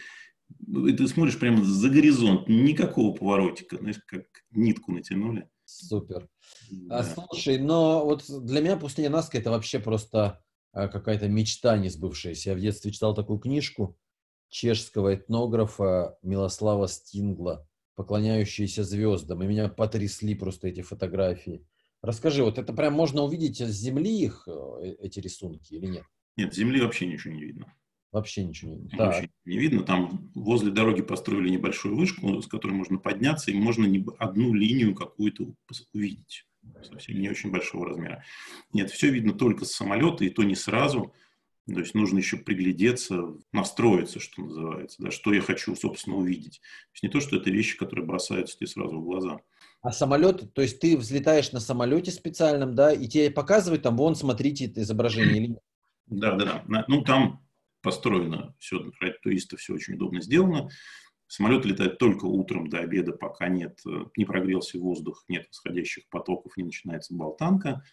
И 0.59 0.93
ты 0.93 1.07
смотришь 1.07 1.39
прямо 1.39 1.63
за 1.63 1.89
горизонт, 1.89 2.47
никакого 2.47 3.15
поворотика, 3.15 3.77
знаешь, 3.77 3.99
как 4.05 4.25
нитку 4.51 4.91
натянули. 4.91 5.49
Супер. 5.65 6.23
А, 6.23 6.69
да. 6.71 6.99
А, 6.99 7.03
слушай, 7.03 7.57
но 7.57 8.05
вот 8.05 8.23
для 8.27 8.61
меня 8.61 8.77
пустыня 8.77 9.09
Наска 9.09 9.37
это 9.37 9.51
вообще 9.51 9.79
просто 9.79 10.41
а, 10.71 10.87
какая-то 10.87 11.27
мечта 11.27 11.77
не 11.77 11.89
сбывшаяся. 11.89 12.51
Я 12.51 12.55
в 12.55 12.59
детстве 12.59 12.91
читал 12.91 13.13
такую 13.13 13.39
книжку 13.39 13.97
чешского 14.49 15.15
этнографа 15.15 16.17
Милослава 16.21 16.87
Стингла 16.87 17.67
поклоняющиеся 17.95 18.83
звездам, 18.83 19.41
и 19.41 19.47
меня 19.47 19.69
потрясли 19.69 20.35
просто 20.35 20.67
эти 20.67 20.81
фотографии. 20.81 21.65
Расскажи, 22.01 22.43
вот 22.43 22.59
это 22.59 22.73
прям 22.73 22.93
можно 22.93 23.23
увидеть 23.23 23.59
с 23.59 23.71
Земли 23.71 24.19
их, 24.19 24.47
э, 24.47 24.95
эти 24.99 25.19
рисунки 25.19 25.73
или 25.73 25.87
нет? 25.87 26.03
Нет, 26.37 26.53
с 26.53 26.57
Земли 26.57 26.81
вообще 26.81 27.07
ничего 27.07 27.33
не 27.33 27.43
видно. 27.43 27.73
Вообще 28.15 28.45
ничего 28.45 28.71
не 28.71 28.77
видно. 28.83 28.97
Вообще 28.97 29.29
не 29.43 29.57
видно. 29.57 29.83
Там 29.83 30.31
возле 30.35 30.71
дороги 30.71 31.01
построили 31.01 31.49
небольшую 31.49 31.97
вышку, 31.97 32.41
с 32.41 32.47
которой 32.47 32.71
можно 32.71 32.97
подняться, 32.97 33.51
и 33.51 33.55
можно 33.55 33.83
не 33.83 34.05
одну 34.17 34.53
линию 34.53 34.95
какую-то 34.95 35.53
увидеть. 35.93 36.45
Совсем 36.81 37.19
не 37.19 37.29
очень 37.29 37.51
большого 37.51 37.87
размера. 37.87 38.23
Нет, 38.71 38.89
все 38.89 39.09
видно 39.09 39.33
только 39.33 39.65
с 39.65 39.73
самолета, 39.73 40.23
и 40.23 40.29
то 40.29 40.43
не 40.43 40.55
сразу. 40.55 41.13
То 41.67 41.81
есть 41.81 41.93
нужно 41.93 42.19
еще 42.19 42.37
приглядеться, 42.37 43.33
настроиться, 43.51 44.21
что 44.21 44.43
называется, 44.43 45.03
да, 45.03 45.11
что 45.11 45.33
я 45.33 45.41
хочу, 45.41 45.75
собственно, 45.75 46.15
увидеть. 46.15 46.61
То 46.61 46.91
есть 46.93 47.03
не 47.03 47.09
то, 47.09 47.19
что 47.19 47.35
это 47.35 47.49
вещи, 47.49 47.75
которые 47.75 48.05
бросаются 48.05 48.55
тебе 48.55 48.67
сразу 48.67 48.97
в 48.97 49.03
глаза. 49.03 49.41
А 49.81 49.91
самолет, 49.91 50.53
то 50.53 50.61
есть 50.61 50.79
ты 50.79 50.95
взлетаешь 50.95 51.51
на 51.51 51.59
самолете 51.59 52.11
специальном, 52.11 52.75
да, 52.75 52.93
и 52.93 53.09
тебе 53.09 53.29
показывают 53.29 53.83
там, 53.83 53.97
вон, 53.97 54.15
смотрите 54.15 54.67
это 54.67 54.83
изображение 54.83 55.35
или 55.35 55.47
нет? 55.47 55.59
Да, 56.05 56.35
да, 56.35 56.63
да. 56.65 56.85
Ну, 56.87 57.01
там 57.01 57.44
построено 57.85 58.55
все, 58.59 58.79
для 58.99 59.13
туристов 59.21 59.59
все 59.59 59.75
очень 59.75 59.93
удобно 59.93 60.19
сделано. 60.19 60.69
Самолет 61.27 61.65
летает 61.65 61.97
только 61.99 62.25
утром 62.25 62.67
до 62.67 62.79
обеда, 62.79 63.13
пока 63.13 63.47
нет, 63.47 63.79
не 64.17 64.25
прогрелся 64.25 64.79
воздух, 64.79 65.23
нет 65.27 65.47
восходящих 65.47 66.09
потоков, 66.09 66.57
не 66.57 66.63
начинается 66.63 67.13
болтанка. 67.15 67.83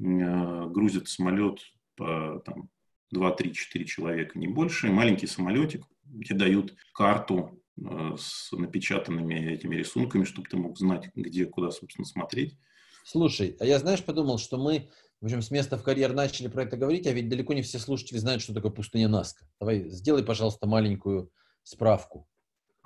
Э, 0.00 0.66
грузит 0.68 1.08
самолет 1.08 1.60
по 1.96 2.42
там, 2.44 2.70
2, 3.12 3.30
3, 3.32 3.54
4 3.54 3.84
человека, 3.84 4.38
не 4.38 4.48
больше. 4.48 4.90
Маленький 4.90 5.26
самолетик, 5.26 5.84
тебе 6.24 6.38
дают 6.38 6.74
карту 6.92 7.62
э, 7.76 8.16
с 8.18 8.50
напечатанными 8.52 9.52
этими 9.52 9.76
рисунками, 9.76 10.24
чтобы 10.24 10.48
ты 10.48 10.56
мог 10.56 10.76
знать, 10.76 11.10
где, 11.14 11.46
куда, 11.46 11.70
собственно, 11.70 12.06
смотреть. 12.06 12.56
Слушай, 13.04 13.56
а 13.60 13.64
я, 13.64 13.78
знаешь, 13.78 14.04
подумал, 14.04 14.38
что 14.38 14.58
мы, 14.58 14.90
в 15.20 15.24
общем, 15.26 15.42
с 15.42 15.50
места 15.50 15.76
в 15.76 15.82
карьер 15.82 16.14
начали 16.14 16.48
про 16.48 16.62
это 16.62 16.76
говорить, 16.76 17.06
а 17.06 17.12
ведь 17.12 17.28
далеко 17.28 17.52
не 17.52 17.62
все 17.62 17.78
слушатели 17.78 18.18
знают, 18.18 18.42
что 18.42 18.54
такое 18.54 18.70
пустыня 18.70 19.08
Наска. 19.08 19.44
Давай, 19.60 19.88
сделай, 19.90 20.24
пожалуйста, 20.24 20.66
маленькую 20.66 21.30
справку. 21.62 22.26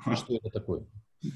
А. 0.04 0.16
Что 0.16 0.36
это 0.36 0.50
такое? 0.50 0.86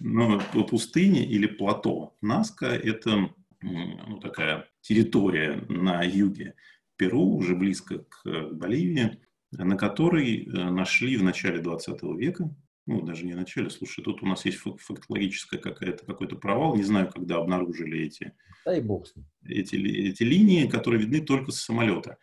Ну, 0.01 0.41
пустыня 0.69 1.25
или 1.25 1.47
плато. 1.47 2.17
Наска– 2.21 2.67
это 2.67 3.31
ну, 3.63 4.21
такая 4.21 4.67
территория 4.81 5.65
на 5.69 6.03
юге 6.03 6.55
Перу, 6.97 7.37
уже 7.37 7.55
близко 7.55 8.01
к 8.01 8.27
э, 8.27 8.49
Боливии, 8.53 9.21
на 9.53 9.77
которой 9.77 10.45
э, 10.45 10.71
нашли 10.71 11.17
в 11.17 11.23
начале 11.23 11.61
20 11.61 12.03
века, 12.19 12.55
ну, 12.89 13.03
даже 13.03 13.27
не 13.27 13.35
начале, 13.35 13.69
слушай, 13.71 14.03
тут 14.03 14.23
у 14.23 14.27
нас 14.27 14.45
есть 14.47 14.59
фактологическая 14.59 15.61
какая-то, 15.61 16.07
какой-то 16.07 16.37
провал, 16.37 16.75
не 16.75 16.83
знаю, 16.83 17.11
когда 17.13 17.37
обнаружили 17.37 18.01
эти, 18.01 18.33
Дай 18.65 18.81
бог. 18.81 19.07
эти, 19.45 19.77
эти 19.77 20.23
линии, 20.23 20.67
которые 20.67 21.03
видны 21.03 21.21
только 21.21 21.53
с 21.53 21.61
самолета. 21.61 22.17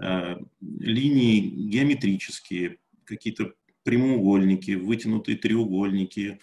Э, 0.00 0.36
линии 0.60 1.40
геометрические, 1.40 2.78
какие-то 3.04 3.52
прямоугольники, 3.84 4.72
вытянутые 4.72 5.38
треугольники 5.38 6.40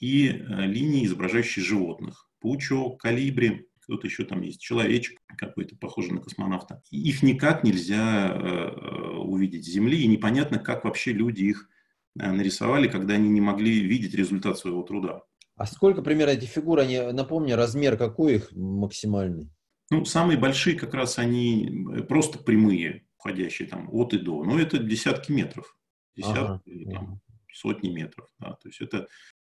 и 0.00 0.28
линии, 0.28 1.06
изображающие 1.06 1.64
животных. 1.64 2.28
Пучо, 2.40 2.90
калибри, 2.90 3.68
кто-то 3.86 4.08
еще 4.08 4.24
там 4.24 4.42
есть, 4.42 4.60
человечек 4.60 5.20
какой-то, 5.38 5.76
похожий 5.76 6.12
на 6.12 6.20
космонавта. 6.20 6.82
Их 6.90 7.22
никак 7.22 7.62
нельзя 7.62 8.32
э, 8.34 9.16
увидеть 9.16 9.64
с 9.64 9.68
Земли, 9.68 10.02
и 10.02 10.08
непонятно, 10.08 10.58
как 10.58 10.84
вообще 10.84 11.12
люди 11.12 11.44
их 11.44 11.68
э, 11.70 11.75
нарисовали, 12.16 12.88
когда 12.88 13.14
они 13.14 13.28
не 13.28 13.40
могли 13.40 13.80
видеть 13.80 14.14
результат 14.14 14.58
своего 14.58 14.82
труда. 14.82 15.22
А 15.56 15.66
сколько 15.66 16.02
примерно 16.02 16.32
эти 16.32 16.44
фигуры, 16.44 16.82
они, 16.82 17.00
напомни, 17.12 17.52
размер 17.52 17.96
какой 17.96 18.36
их 18.36 18.52
максимальный? 18.52 19.50
Ну, 19.90 20.04
самые 20.04 20.38
большие 20.38 20.76
как 20.76 20.94
раз 20.94 21.18
они 21.18 21.86
э, 21.94 22.02
просто 22.02 22.38
прямые, 22.38 23.06
входящие 23.18 23.68
там 23.68 23.88
от 23.90 24.12
и 24.14 24.18
до. 24.18 24.44
Но 24.44 24.58
это 24.58 24.78
десятки 24.78 25.32
метров. 25.32 25.76
Десятки, 26.16 26.84
ага. 26.84 26.92
там, 26.92 27.20
сотни 27.52 27.88
метров. 27.88 28.28
Да. 28.38 28.52
То 28.54 28.68
есть 28.68 28.80
это 28.80 29.06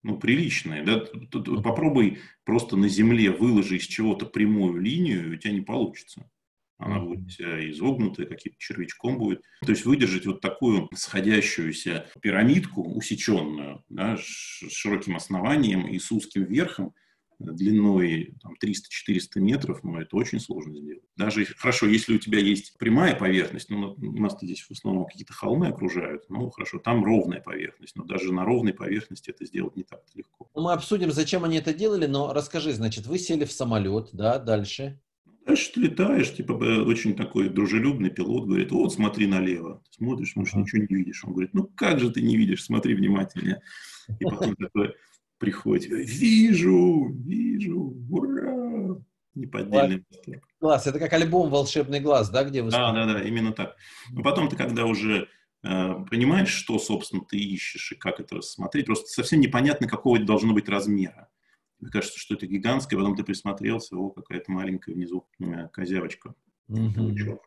ну, 0.03 0.19
приличные. 0.19 0.83
Да? 0.83 1.05
Попробуй 1.63 2.19
просто 2.45 2.77
на 2.77 2.89
земле 2.89 3.31
выложи 3.31 3.77
из 3.77 3.85
чего-то 3.85 4.27
прямую 4.27 4.81
линию, 4.81 5.35
у 5.35 5.37
тебя 5.37 5.53
не 5.53 5.61
получится. 5.61 6.29
Она 6.85 7.01
будет 7.01 7.29
тебя 7.37 7.71
изогнутая, 7.71 8.27
каким-то 8.27 8.59
червячком 8.59 9.19
будет. 9.19 9.43
То 9.61 9.71
есть 9.71 9.85
выдержать 9.85 10.27
вот 10.27 10.41
такую 10.41 10.89
сходящуюся 10.95 12.07
пирамидку, 12.21 12.83
усеченную, 12.83 13.85
да, 13.89 14.17
с 14.17 14.23
широким 14.71 15.17
основанием 15.17 15.87
и 15.87 15.99
с 15.99 16.11
узким 16.11 16.45
верхом, 16.45 16.95
длиной 17.39 18.35
там, 18.41 18.55
300-400 18.63 19.41
метров, 19.41 19.83
но 19.83 20.01
это 20.01 20.17
очень 20.17 20.41
сложно 20.41 20.77
сделать. 20.77 21.03
Даже 21.17 21.45
хорошо, 21.45 21.87
если 21.87 22.15
у 22.15 22.19
тебя 22.19 22.39
есть 22.39 22.79
прямая 22.79 23.15
поверхность, 23.15 23.71
ну, 23.71 23.95
у 23.99 24.21
нас 24.21 24.37
здесь 24.41 24.61
в 24.63 24.71
основном 24.71 25.07
какие-то 25.07 25.33
холмы 25.33 25.69
окружают, 25.69 26.25
ну, 26.29 26.51
хорошо, 26.51 26.79
там 26.79 27.05
ровная 27.05 27.41
поверхность, 27.41 27.97
но 27.97 28.05
даже 28.05 28.33
на 28.33 28.45
ровной 28.45 28.75
поверхности 28.75 29.31
это 29.31 29.45
сделать 29.45 29.77
не 29.77 29.83
так 29.83 30.03
легко. 30.15 30.49
Ну, 30.55 30.63
мы 30.63 30.73
обсудим, 30.73 31.11
зачем 31.11 31.45
они 31.45 31.59
это 31.59 31.75
делали, 31.75 32.07
но 32.07 32.33
расскажи, 32.33 32.73
значит, 32.73 33.07
вы 33.07 33.19
сели 33.19 33.45
в 33.45 33.53
самолет, 33.53 34.11
да, 34.13 34.39
дальше? 34.39 35.01
Дальше 35.45 35.73
ты 35.73 35.81
летаешь, 35.81 36.35
типа, 36.35 36.53
очень 36.53 37.17
такой 37.17 37.49
дружелюбный 37.49 38.11
пилот 38.11 38.47
говорит, 38.47 38.71
вот, 38.71 38.93
смотри 38.93 39.27
налево. 39.27 39.83
Ты 39.91 40.05
смотришь, 40.05 40.37
может, 40.37 40.55
ничего 40.55 40.83
не 40.89 40.97
видишь. 40.97 41.25
Он 41.25 41.33
говорит, 41.33 41.53
ну, 41.53 41.65
как 41.75 41.99
же 41.99 42.11
ты 42.11 42.23
не 42.23 42.37
видишь, 42.37 42.65
смотри 42.65 42.95
внимательнее. 42.95 43.61
И 44.21 44.25
потом 44.25 44.55
такой, 44.57 44.95
приходит, 45.39 45.91
вижу, 45.91 47.09
вижу, 47.13 47.97
ура! 48.09 49.03
Неподдельный 49.35 50.05
восторг. 50.09 50.45
Класс, 50.61 50.87
это 50.87 50.99
как 50.99 51.13
альбом 51.15 51.51
«Волшебный 51.51 52.01
глаз», 52.01 52.31
да, 52.31 52.45
где 52.45 52.63
вы... 52.63 52.71
Да, 52.71 52.93
да, 52.93 53.07
да, 53.07 53.23
именно 53.23 53.53
так. 53.53 53.77
Но 54.11 54.23
потом 54.23 54.49
ты, 54.49 54.57
когда 54.57 54.85
уже 54.85 55.27
э, 55.65 55.95
понимаешь, 56.11 56.51
что, 56.51 56.79
собственно, 56.79 57.25
ты 57.25 57.39
ищешь 57.39 57.93
и 57.93 57.95
как 57.97 58.21
это 58.21 58.37
рассмотреть, 58.37 58.87
просто 58.87 59.09
совсем 59.09 59.41
непонятно, 59.41 59.89
какого 59.89 60.17
это 60.17 60.27
должно 60.27 60.53
быть 60.53 60.69
размера. 60.69 61.29
Мне 61.83 61.91
кажется, 61.91 62.17
что 62.17 62.35
это 62.35 62.47
гигантское, 62.47 62.97
потом 62.97 63.17
ты 63.17 63.25
присмотрелся, 63.25 63.97
о, 63.97 64.11
какая-то 64.11 64.53
маленькая 64.53 64.95
внизу 64.95 65.27
э, 65.41 65.69
козявочка. 65.73 66.33
Mm-hmm. 66.69 67.39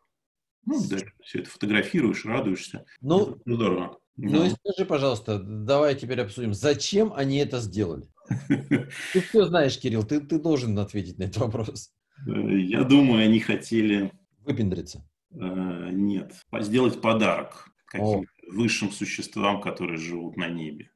Ну, 0.66 0.88
да, 0.90 0.98
все 1.22 1.38
это 1.38 1.48
фотографируешь, 1.48 2.26
радуешься. 2.26 2.84
Ну, 3.00 3.40
ну 3.46 3.54
здорово. 3.54 3.98
Ну 4.18 4.44
и 4.44 4.50
скажи, 4.50 4.86
пожалуйста, 4.86 5.38
давай 5.38 5.94
теперь 5.94 6.20
обсудим, 6.20 6.52
зачем 6.52 7.14
они 7.14 7.38
это 7.38 7.60
сделали? 7.60 8.10
Ты 8.48 9.20
все 9.22 9.46
знаешь, 9.46 9.78
Кирилл, 9.78 10.04
ты, 10.04 10.20
ты 10.20 10.38
должен 10.38 10.78
ответить 10.78 11.16
на 11.16 11.24
этот 11.24 11.38
вопрос. 11.38 11.94
Э, 12.26 12.58
я 12.58 12.84
думаю, 12.84 13.24
они 13.24 13.40
хотели... 13.40 14.12
Выпендриться. 14.40 15.08
Э, 15.30 15.88
нет, 15.92 16.34
сделать 16.60 17.00
подарок 17.00 17.70
каким-то 17.86 18.28
высшим 18.52 18.92
существам, 18.92 19.62
которые 19.62 19.96
живут 19.96 20.36
на 20.36 20.48
небе. 20.48 20.90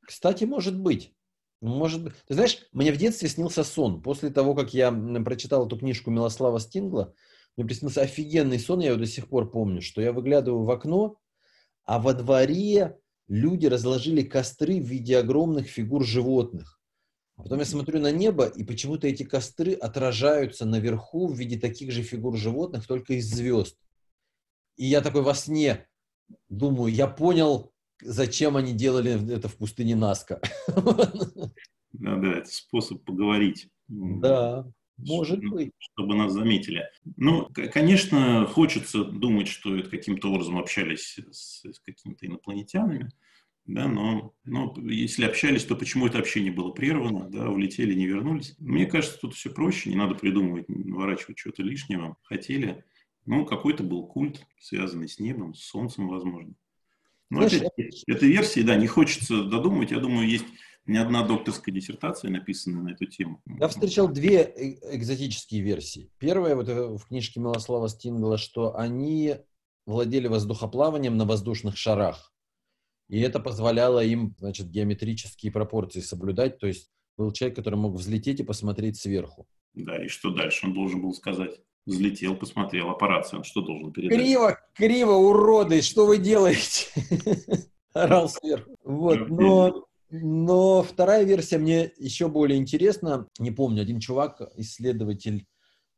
Кстати, 0.00 0.42
может 0.42 0.76
быть. 0.76 1.14
Может. 1.62 2.12
Ты 2.26 2.34
знаешь, 2.34 2.58
мне 2.72 2.92
в 2.92 2.96
детстве 2.96 3.28
снился 3.28 3.62
сон. 3.62 4.02
После 4.02 4.30
того, 4.30 4.56
как 4.56 4.74
я 4.74 4.90
прочитал 5.24 5.66
эту 5.66 5.78
книжку 5.78 6.10
Милослава 6.10 6.58
Стингла, 6.58 7.14
мне 7.56 7.64
приснился 7.64 8.02
офигенный 8.02 8.58
сон, 8.58 8.80
я 8.80 8.88
его 8.88 8.98
до 8.98 9.06
сих 9.06 9.28
пор 9.28 9.48
помню, 9.48 9.80
что 9.80 10.02
я 10.02 10.12
выглядываю 10.12 10.64
в 10.64 10.70
окно, 10.72 11.18
а 11.84 12.00
во 12.00 12.14
дворе 12.14 12.98
люди 13.28 13.66
разложили 13.66 14.22
костры 14.22 14.80
в 14.80 14.86
виде 14.86 15.16
огромных 15.16 15.68
фигур 15.68 16.04
животных. 16.04 16.80
А 17.36 17.44
потом 17.44 17.60
я 17.60 17.64
смотрю 17.64 18.00
на 18.00 18.10
небо, 18.10 18.46
и 18.46 18.64
почему-то 18.64 19.06
эти 19.06 19.22
костры 19.22 19.72
отражаются 19.74 20.64
наверху 20.64 21.28
в 21.28 21.38
виде 21.38 21.60
таких 21.60 21.92
же 21.92 22.02
фигур 22.02 22.36
животных, 22.36 22.88
только 22.88 23.14
из 23.14 23.30
звезд. 23.30 23.78
И 24.76 24.86
я 24.86 25.00
такой 25.00 25.22
во 25.22 25.34
сне 25.34 25.86
думаю, 26.48 26.92
я 26.92 27.06
понял, 27.06 27.71
зачем 28.02 28.56
они 28.56 28.72
делали 28.72 29.32
это 29.34 29.48
в 29.48 29.56
пустыне 29.56 29.96
Наска. 29.96 30.40
Да, 31.92 32.16
да, 32.16 32.38
это 32.38 32.48
способ 32.48 33.04
поговорить. 33.04 33.68
Да. 33.86 34.66
Может 34.96 35.38
чтобы, 35.38 35.56
быть. 35.56 35.72
Чтобы 35.78 36.14
нас 36.14 36.32
заметили. 36.32 36.88
Ну, 37.16 37.48
конечно, 37.72 38.46
хочется 38.46 39.04
думать, 39.04 39.48
что 39.48 39.76
это 39.76 39.90
каким-то 39.90 40.30
образом 40.30 40.58
общались 40.58 41.18
с, 41.30 41.62
с 41.64 41.80
какими-то 41.80 42.26
инопланетянами, 42.26 43.10
да, 43.64 43.86
но, 43.86 44.34
но 44.44 44.74
если 44.82 45.24
общались, 45.24 45.64
то 45.64 45.76
почему 45.76 46.06
это 46.06 46.18
общение 46.18 46.52
было 46.52 46.70
прервано, 46.70 47.28
да, 47.30 47.48
улетели, 47.48 47.94
не 47.94 48.06
вернулись. 48.06 48.56
Мне 48.58 48.86
кажется, 48.86 49.20
тут 49.20 49.34
все 49.34 49.50
проще, 49.50 49.90
не 49.90 49.96
надо 49.96 50.16
придумывать, 50.16 50.68
наворачивать 50.68 51.36
чего-то 51.36 51.62
лишнего. 51.62 52.16
Хотели, 52.22 52.84
ну, 53.24 53.46
какой-то 53.46 53.84
был 53.84 54.06
культ, 54.06 54.44
связанный 54.58 55.08
с 55.08 55.20
небом, 55.20 55.54
с 55.54 55.60
солнцем, 55.60 56.08
возможно. 56.08 56.54
Но 57.32 57.48
Знаешь, 57.48 57.64
опять, 57.64 58.04
это 58.06 58.26
версии, 58.26 58.60
да, 58.60 58.76
не 58.76 58.86
хочется 58.86 59.44
додумывать. 59.44 59.90
Я 59.90 60.00
думаю, 60.00 60.28
есть 60.28 60.44
не 60.84 60.98
одна 60.98 61.26
докторская 61.26 61.74
диссертация 61.74 62.30
написана 62.30 62.82
на 62.82 62.90
эту 62.90 63.06
тему. 63.06 63.40
Я 63.58 63.68
встречал 63.68 64.06
две 64.08 64.42
э, 64.42 64.96
экзотические 64.96 65.62
версии. 65.62 66.10
Первая 66.18 66.54
вот 66.54 66.68
э, 66.68 66.88
в 66.88 67.06
книжке 67.06 67.40
Милослава 67.40 67.88
Стингла, 67.88 68.36
что 68.36 68.76
они 68.76 69.36
владели 69.86 70.28
воздухоплаванием 70.28 71.16
на 71.16 71.24
воздушных 71.24 71.78
шарах. 71.78 72.34
И 73.08 73.18
это 73.20 73.40
позволяло 73.40 74.04
им, 74.04 74.34
значит, 74.38 74.68
геометрические 74.68 75.52
пропорции 75.52 76.00
соблюдать. 76.00 76.58
То 76.58 76.66
есть 76.66 76.90
был 77.16 77.32
человек, 77.32 77.56
который 77.56 77.76
мог 77.76 77.94
взлететь 77.94 78.40
и 78.40 78.44
посмотреть 78.44 79.00
сверху. 79.00 79.46
Да, 79.72 80.04
и 80.04 80.08
что 80.08 80.28
дальше 80.28 80.66
он 80.66 80.74
должен 80.74 81.00
был 81.00 81.14
сказать? 81.14 81.62
Взлетел, 81.84 82.36
посмотрел, 82.36 82.90
аппарат, 82.90 83.28
он 83.32 83.44
что 83.44 83.60
должен 83.60 83.92
передать? 83.92 84.18
Криво, 84.18 84.58
криво, 84.74 85.12
уроды, 85.12 85.82
что 85.82 86.06
вы 86.06 86.18
делаете? 86.18 86.86
Орал 87.92 88.28
сверху. 88.28 88.76
Вот, 88.84 89.28
но 89.28 89.86
но 90.12 90.82
вторая 90.82 91.24
версия 91.24 91.56
мне 91.56 91.90
еще 91.96 92.28
более 92.28 92.58
интересна. 92.58 93.28
Не 93.38 93.50
помню, 93.50 93.80
один 93.80 93.98
чувак, 93.98 94.42
исследователь 94.56 95.46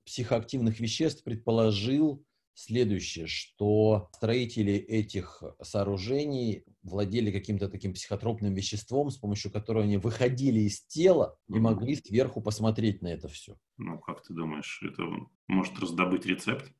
психоактивных 0.06 0.78
веществ, 0.78 1.24
предположил 1.24 2.24
следующее, 2.54 3.26
что 3.26 4.08
строители 4.12 4.74
этих 4.74 5.42
сооружений 5.62 6.64
владели 6.82 7.30
каким-то 7.30 7.68
таким 7.68 7.92
психотропным 7.94 8.54
веществом, 8.54 9.10
с 9.10 9.16
помощью 9.16 9.50
которого 9.50 9.84
они 9.84 9.96
выходили 9.96 10.60
из 10.60 10.86
тела 10.86 11.36
и 11.48 11.58
могли 11.58 11.96
сверху 11.96 12.40
посмотреть 12.40 13.02
на 13.02 13.08
это 13.08 13.28
все. 13.28 13.56
Ну, 13.76 13.98
как 13.98 14.22
ты 14.22 14.34
думаешь, 14.34 14.82
это 14.82 15.02
может 15.48 15.78
раздобыть 15.78 16.26
рецепт? 16.26 16.72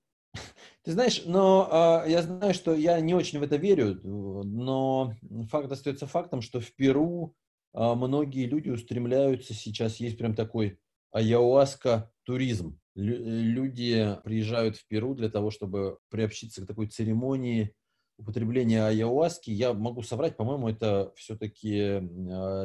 Ты 0.83 0.93
знаешь, 0.93 1.23
но 1.25 2.03
э, 2.07 2.11
я 2.11 2.23
знаю, 2.23 2.55
что 2.55 2.75
я 2.75 3.01
не 3.01 3.15
очень 3.15 3.39
в 3.39 3.43
это 3.43 3.57
верю, 3.57 4.01
но 4.03 5.15
факт 5.51 5.71
остается 5.73 6.07
фактом, 6.07 6.43
что 6.43 6.61
в 6.61 6.75
Перу 6.75 7.35
э, 7.73 7.95
многие 7.95 8.47
люди 8.47 8.71
устремляются 8.71 9.55
сейчас, 9.55 9.97
есть 9.97 10.19
прям 10.19 10.35
такой 10.35 10.79
ayahuasca 11.15 12.09
туризм. 12.25 12.79
Люди 12.95 14.17
приезжают 14.25 14.77
в 14.77 14.87
Перу 14.87 15.15
для 15.15 15.29
того, 15.29 15.51
чтобы 15.51 15.99
приобщиться 16.11 16.63
к 16.63 16.67
такой 16.67 16.87
церемонии 16.87 17.75
употребления 18.17 18.87
ayahuaски. 18.87 19.51
Я 19.51 19.73
могу 19.73 20.03
соврать, 20.03 20.37
по-моему, 20.37 20.69
это 20.69 21.13
все-таки 21.17 21.77
э, 21.77 22.01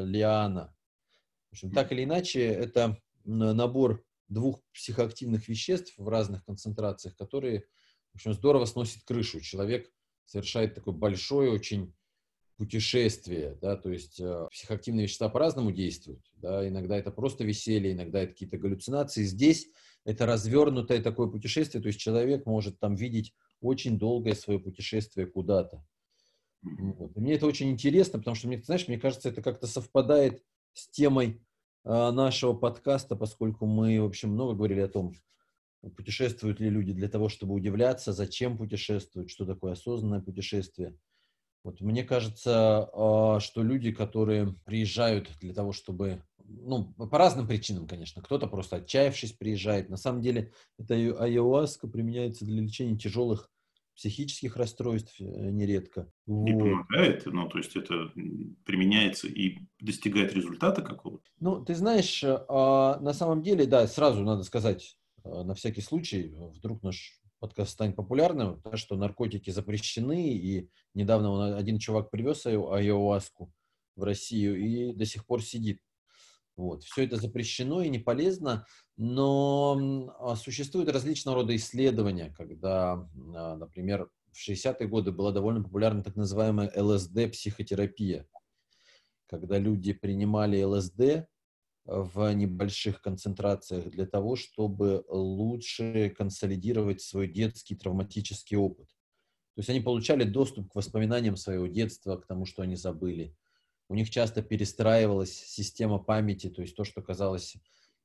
лиана. 0.05 0.75
В 1.49 1.53
общем, 1.53 1.71
так 1.71 1.91
или 1.91 2.03
иначе, 2.03 2.41
это 2.45 2.97
набор 3.25 4.03
двух 4.27 4.61
психоактивных 4.73 5.47
веществ 5.47 5.93
в 5.97 6.07
разных 6.07 6.45
концентрациях, 6.45 7.15
которые, 7.17 7.65
в 8.11 8.15
общем, 8.15 8.33
здорово 8.33 8.65
сносит 8.65 9.03
крышу. 9.03 9.41
Человек 9.41 9.91
совершает 10.25 10.75
такое 10.75 10.93
большое 10.93 11.51
очень 11.51 11.93
путешествие, 12.57 13.57
да, 13.61 13.77
то 13.77 13.89
есть 13.89 14.19
э, 14.19 14.47
психоактивные 14.51 15.03
вещества 15.03 15.29
по-разному 15.29 15.71
действуют, 15.71 16.21
да, 16.35 16.67
иногда 16.67 16.97
это 16.97 17.09
просто 17.09 17.45
веселье, 17.45 17.93
иногда 17.93 18.21
это 18.21 18.33
какие-то 18.33 18.57
галлюцинации. 18.57 19.23
Здесь 19.23 19.69
это 20.05 20.25
развернутое 20.25 21.01
такое 21.01 21.27
путешествие, 21.27 21.81
то 21.81 21.88
есть 21.88 21.99
человек 21.99 22.45
может 22.45 22.79
там 22.79 22.95
видеть 22.95 23.33
очень 23.62 23.99
долгое 23.99 24.35
свое 24.35 24.59
путешествие 24.59 25.27
куда-то. 25.27 25.85
Вот. 26.62 27.15
И 27.15 27.19
мне 27.19 27.33
это 27.35 27.45
очень 27.45 27.69
интересно, 27.69 28.19
потому 28.19 28.35
что, 28.35 28.47
мне, 28.47 28.62
знаешь, 28.62 28.88
мне 28.88 28.99
кажется, 28.99 29.29
это 29.29 29.41
как-то 29.41 29.67
совпадает 29.67 30.43
с 30.73 30.89
темой 30.89 31.41
а, 31.83 32.12
нашего 32.12 32.53
подкаста, 32.53 33.15
поскольку 33.15 33.65
мы, 33.65 34.01
в 34.01 34.05
общем, 34.05 34.31
много 34.31 34.55
говорили 34.55 34.81
о 34.81 34.89
том, 34.89 35.13
путешествуют 35.95 36.59
ли 36.59 36.69
люди 36.69 36.91
для 36.91 37.07
того, 37.07 37.29
чтобы 37.29 37.53
удивляться, 37.53 38.12
зачем 38.12 38.57
путешествуют, 38.57 39.29
что 39.29 39.45
такое 39.45 39.73
осознанное 39.73 40.19
путешествие. 40.19 40.97
Вот 41.63 41.81
мне 41.81 42.03
кажется, 42.03 42.89
а, 42.93 43.39
что 43.39 43.63
люди, 43.63 43.91
которые 43.91 44.55
приезжают 44.65 45.29
для 45.39 45.53
того, 45.53 45.71
чтобы, 45.71 46.23
ну, 46.49 46.93
по 46.93 47.17
разным 47.17 47.47
причинам, 47.47 47.88
конечно, 47.88 48.21
кто-то 48.21 48.47
просто 48.47 48.77
отчаявшись 48.77 49.33
приезжает. 49.33 49.89
На 49.89 49.97
самом 49.97 50.21
деле, 50.21 50.51
это 50.77 50.95
айоаска 50.95 51.88
применяется 51.88 52.45
для 52.45 52.62
лечения 52.62 52.97
тяжелых 52.97 53.49
психических 53.99 54.55
расстройств 54.55 55.19
э, 55.19 55.23
нередко. 55.23 56.09
И 56.25 56.53
вот. 56.53 56.59
помогает, 56.59 57.25
ну, 57.25 57.49
то 57.49 57.57
есть 57.57 57.75
это 57.75 58.09
применяется 58.63 59.27
и 59.27 59.57
достигает 59.81 60.33
результата 60.33 60.81
какого-то? 60.81 61.23
Ну, 61.41 61.63
ты 61.65 61.75
знаешь, 61.75 62.23
а, 62.23 62.97
на 63.01 63.12
самом 63.12 63.43
деле, 63.43 63.65
да, 63.65 63.85
сразу 63.88 64.23
надо 64.23 64.43
сказать, 64.43 64.97
а, 65.25 65.43
на 65.43 65.53
всякий 65.53 65.81
случай, 65.81 66.33
вдруг 66.55 66.81
наш 66.81 67.19
подкаст 67.39 67.71
станет 67.71 67.97
популярным, 67.97 68.62
то, 68.62 68.77
что 68.77 68.95
наркотики 68.95 69.49
запрещены, 69.49 70.33
и 70.33 70.69
недавно 70.93 71.31
он, 71.31 71.53
один 71.55 71.77
чувак 71.77 72.09
привез 72.09 72.45
айоаску 72.45 73.51
в 73.97 74.03
Россию 74.03 74.59
и 74.59 74.93
до 74.93 75.05
сих 75.05 75.25
пор 75.25 75.43
сидит. 75.43 75.81
Вот. 76.59 76.83
Все 76.83 77.05
это 77.05 77.15
запрещено 77.15 77.81
и 77.81 77.87
не 77.87 77.99
полезно, 77.99 78.65
но 78.97 80.13
а, 80.19 80.35
существуют 80.35 80.89
различного 80.89 81.37
рода 81.37 81.55
исследования, 81.55 82.33
когда, 82.35 83.07
а, 83.33 83.55
например, 83.55 84.09
в 84.33 84.49
60-е 84.49 84.85
годы 84.89 85.13
была 85.13 85.31
довольно 85.31 85.63
популярна 85.63 86.03
так 86.03 86.17
называемая 86.17 86.69
ЛСД-психотерапия, 86.75 88.27
когда 89.27 89.57
люди 89.57 89.93
принимали 89.93 90.61
ЛСД 90.61 91.29
в 91.85 92.33
небольших 92.33 93.01
концентрациях 93.01 93.89
для 93.89 94.05
того, 94.05 94.35
чтобы 94.35 95.05
лучше 95.07 96.09
консолидировать 96.09 96.99
свой 96.99 97.29
детский 97.29 97.75
травматический 97.75 98.57
опыт. 98.57 98.89
То 99.55 99.61
есть 99.61 99.69
они 99.69 99.79
получали 99.79 100.25
доступ 100.25 100.73
к 100.73 100.75
воспоминаниям 100.75 101.37
своего 101.37 101.67
детства, 101.67 102.17
к 102.17 102.27
тому, 102.27 102.45
что 102.45 102.63
они 102.63 102.75
забыли– 102.75 103.33
у 103.89 103.95
них 103.95 104.10
часто 104.10 104.41
перестраивалась 104.41 105.34
система 105.34 105.97
памяти, 105.97 106.49
то 106.49 106.62
есть 106.62 106.75
то, 106.75 106.84
что 106.84 107.02
казалось 107.02 107.58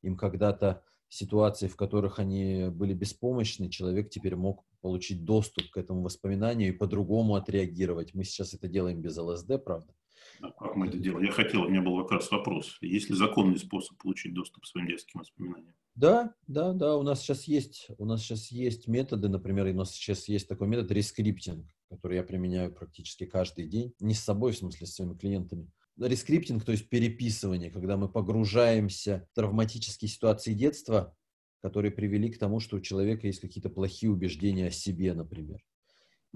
им 0.03 0.17
когда-то 0.17 0.83
ситуации, 1.09 1.69
в 1.69 1.77
которых 1.77 2.19
они 2.19 2.69
были 2.71 2.95
беспомощны, 2.95 3.69
человек 3.69 4.11
теперь 4.11 4.35
мог 4.35 4.65
получить 4.81 5.25
доступ 5.25 5.71
к 5.71 5.77
этому 5.77 6.03
воспоминанию 6.03 6.71
и 6.71 6.77
по-другому 6.77 7.37
отреагировать. 7.37 8.15
Мы 8.15 8.25
сейчас 8.25 8.55
это 8.55 8.67
делаем 8.67 9.01
без 9.01 9.17
ЛСД, 9.17 9.63
правда? 9.65 9.95
А 10.41 10.51
как 10.51 10.75
мы 10.75 10.89
это 10.89 10.99
делаем? 10.99 11.25
Я 11.25 11.33
хотел, 11.33 11.63
у 11.63 11.69
меня 11.69 11.83
был 11.83 12.03
как 12.03 12.13
раз 12.13 12.31
вопрос. 12.31 12.79
Есть 12.81 13.11
ли 13.11 13.17
законный 13.17 13.59
способ 13.59 13.97
получить 13.99 14.35
доступ 14.35 14.65
к 14.65 14.67
своим 14.67 14.89
детским 14.89 15.21
воспоминаниям? 15.21 15.75
Да, 15.95 16.35
да, 16.47 16.73
да. 16.73 16.97
У 16.97 17.03
нас 17.03 17.21
сейчас 17.21 17.45
есть, 17.45 17.89
у 17.99 18.05
нас 18.05 18.21
сейчас 18.23 18.49
есть 18.49 18.89
методы, 18.89 19.29
например, 19.29 19.67
у 19.67 19.75
нас 19.75 19.93
сейчас 19.93 20.29
есть 20.29 20.49
такой 20.49 20.67
метод 20.69 20.91
rescripting 20.91 21.67
который 21.95 22.17
я 22.17 22.23
применяю 22.23 22.73
практически 22.73 23.25
каждый 23.25 23.67
день. 23.67 23.95
Не 24.01 24.15
с 24.15 24.21
собой, 24.21 24.53
в 24.53 24.59
смысле, 24.59 24.87
с 24.87 24.95
своими 24.95 25.15
клиентами. 25.15 25.71
rescripting, 25.99 26.65
то 26.65 26.73
есть 26.73 26.89
переписывание, 26.89 27.71
когда 27.71 27.97
мы 27.97 28.09
погружаемся 28.09 29.29
в 29.31 29.35
травматические 29.37 30.09
ситуации 30.09 30.53
детства, 30.53 31.17
которые 31.63 31.93
привели 31.93 32.31
к 32.31 32.39
тому, 32.39 32.61
что 32.61 32.77
у 32.77 32.81
человека 32.81 33.27
есть 33.27 33.41
какие-то 33.41 33.71
плохие 33.71 34.11
убеждения 34.11 34.67
о 34.67 34.71
себе, 34.71 35.15
например. 35.15 35.65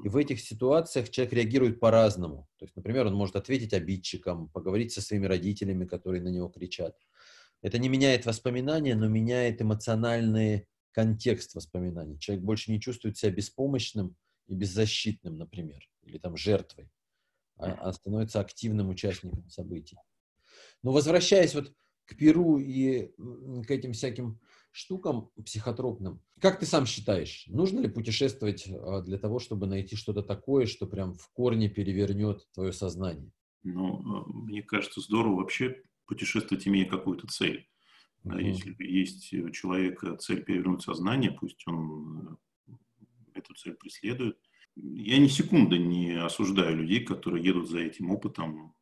И 0.05 0.09
в 0.09 0.16
этих 0.16 0.40
ситуациях 0.40 1.11
человек 1.11 1.35
реагирует 1.35 1.81
по-разному. 1.81 2.49
То 2.59 2.64
есть, 2.64 2.77
например, 2.77 3.09
он 3.09 3.14
может 3.14 3.35
ответить 3.35 3.73
обидчикам, 3.73 4.49
поговорить 4.51 4.92
со 4.92 5.03
своими 5.03 5.27
родителями, 5.27 5.87
которые 5.87 6.23
на 6.23 6.29
него 6.29 6.49
кричат. 6.49 6.97
Это 7.62 7.79
не 7.79 7.88
меняет 7.88 8.27
воспоминания, 8.27 8.94
но 8.94 9.09
меняет 9.09 9.61
эмоциональный 9.61 10.66
контекст 10.92 11.55
воспоминаний. 11.55 12.18
Человек 12.18 12.44
больше 12.44 12.71
не 12.71 12.81
чувствует 12.81 13.16
себя 13.16 13.33
беспомощным 13.33 14.16
и 14.47 14.55
беззащитным, 14.55 15.37
например, 15.37 15.88
или 16.03 16.18
там 16.18 16.37
жертвой, 16.37 16.90
а, 17.57 17.73
а 17.73 17.92
становится 17.92 18.40
активным 18.40 18.88
участником 18.88 19.49
событий. 19.49 19.99
Но 20.83 20.92
возвращаясь 20.92 21.55
вот 21.55 21.75
к 22.07 22.16
Перу 22.16 22.59
и 22.59 23.12
к 23.66 23.71
этим 23.71 23.92
всяким 23.92 24.40
штукам 24.71 25.31
психотропным. 25.44 26.23
Как 26.40 26.59
ты 26.59 26.66
сам 26.66 26.87
считаешь, 26.87 27.44
нужно 27.49 27.81
ли 27.81 27.88
путешествовать 27.88 28.66
а, 28.68 29.03
для 29.03 29.18
того, 29.18 29.38
чтобы 29.38 29.66
найти 29.66 29.97
что-то 29.97 30.23
такое, 30.23 30.66
что 30.66 30.87
прям 30.87 31.14
в 31.14 31.29
корне 31.33 31.68
перевернет 31.68 32.49
твое 32.55 32.73
сознание? 32.73 33.31
Ну, 33.62 33.99
а, 33.99 34.25
мне 34.27 34.62
кажется, 34.62 35.01
здорово 35.01 35.37
вообще 35.37 35.83
путешествовать, 36.09 36.66
имея 36.66 36.88
какую-то 36.88 37.29
цель. 37.29 37.68
Mm-hmm. 38.25 38.42
Если 38.42 38.77
есть 38.79 39.33
у 39.35 39.51
человека 39.51 40.16
цель 40.16 40.42
перевернуть 40.42 40.83
сознание, 40.83 41.31
пусть 41.31 41.62
он 41.68 42.38
э, 42.66 42.73
эту 43.35 43.55
цель 43.55 43.75
преследует. 43.75 44.38
Я 44.75 45.18
ни 45.18 45.29
секунды 45.29 45.79
не 45.79 46.12
осуждаю 46.12 46.77
людей, 46.77 47.05
которые 47.05 47.44
едут 47.44 47.68
за 47.68 47.81
этим 47.81 48.11
опытом, 48.11 48.75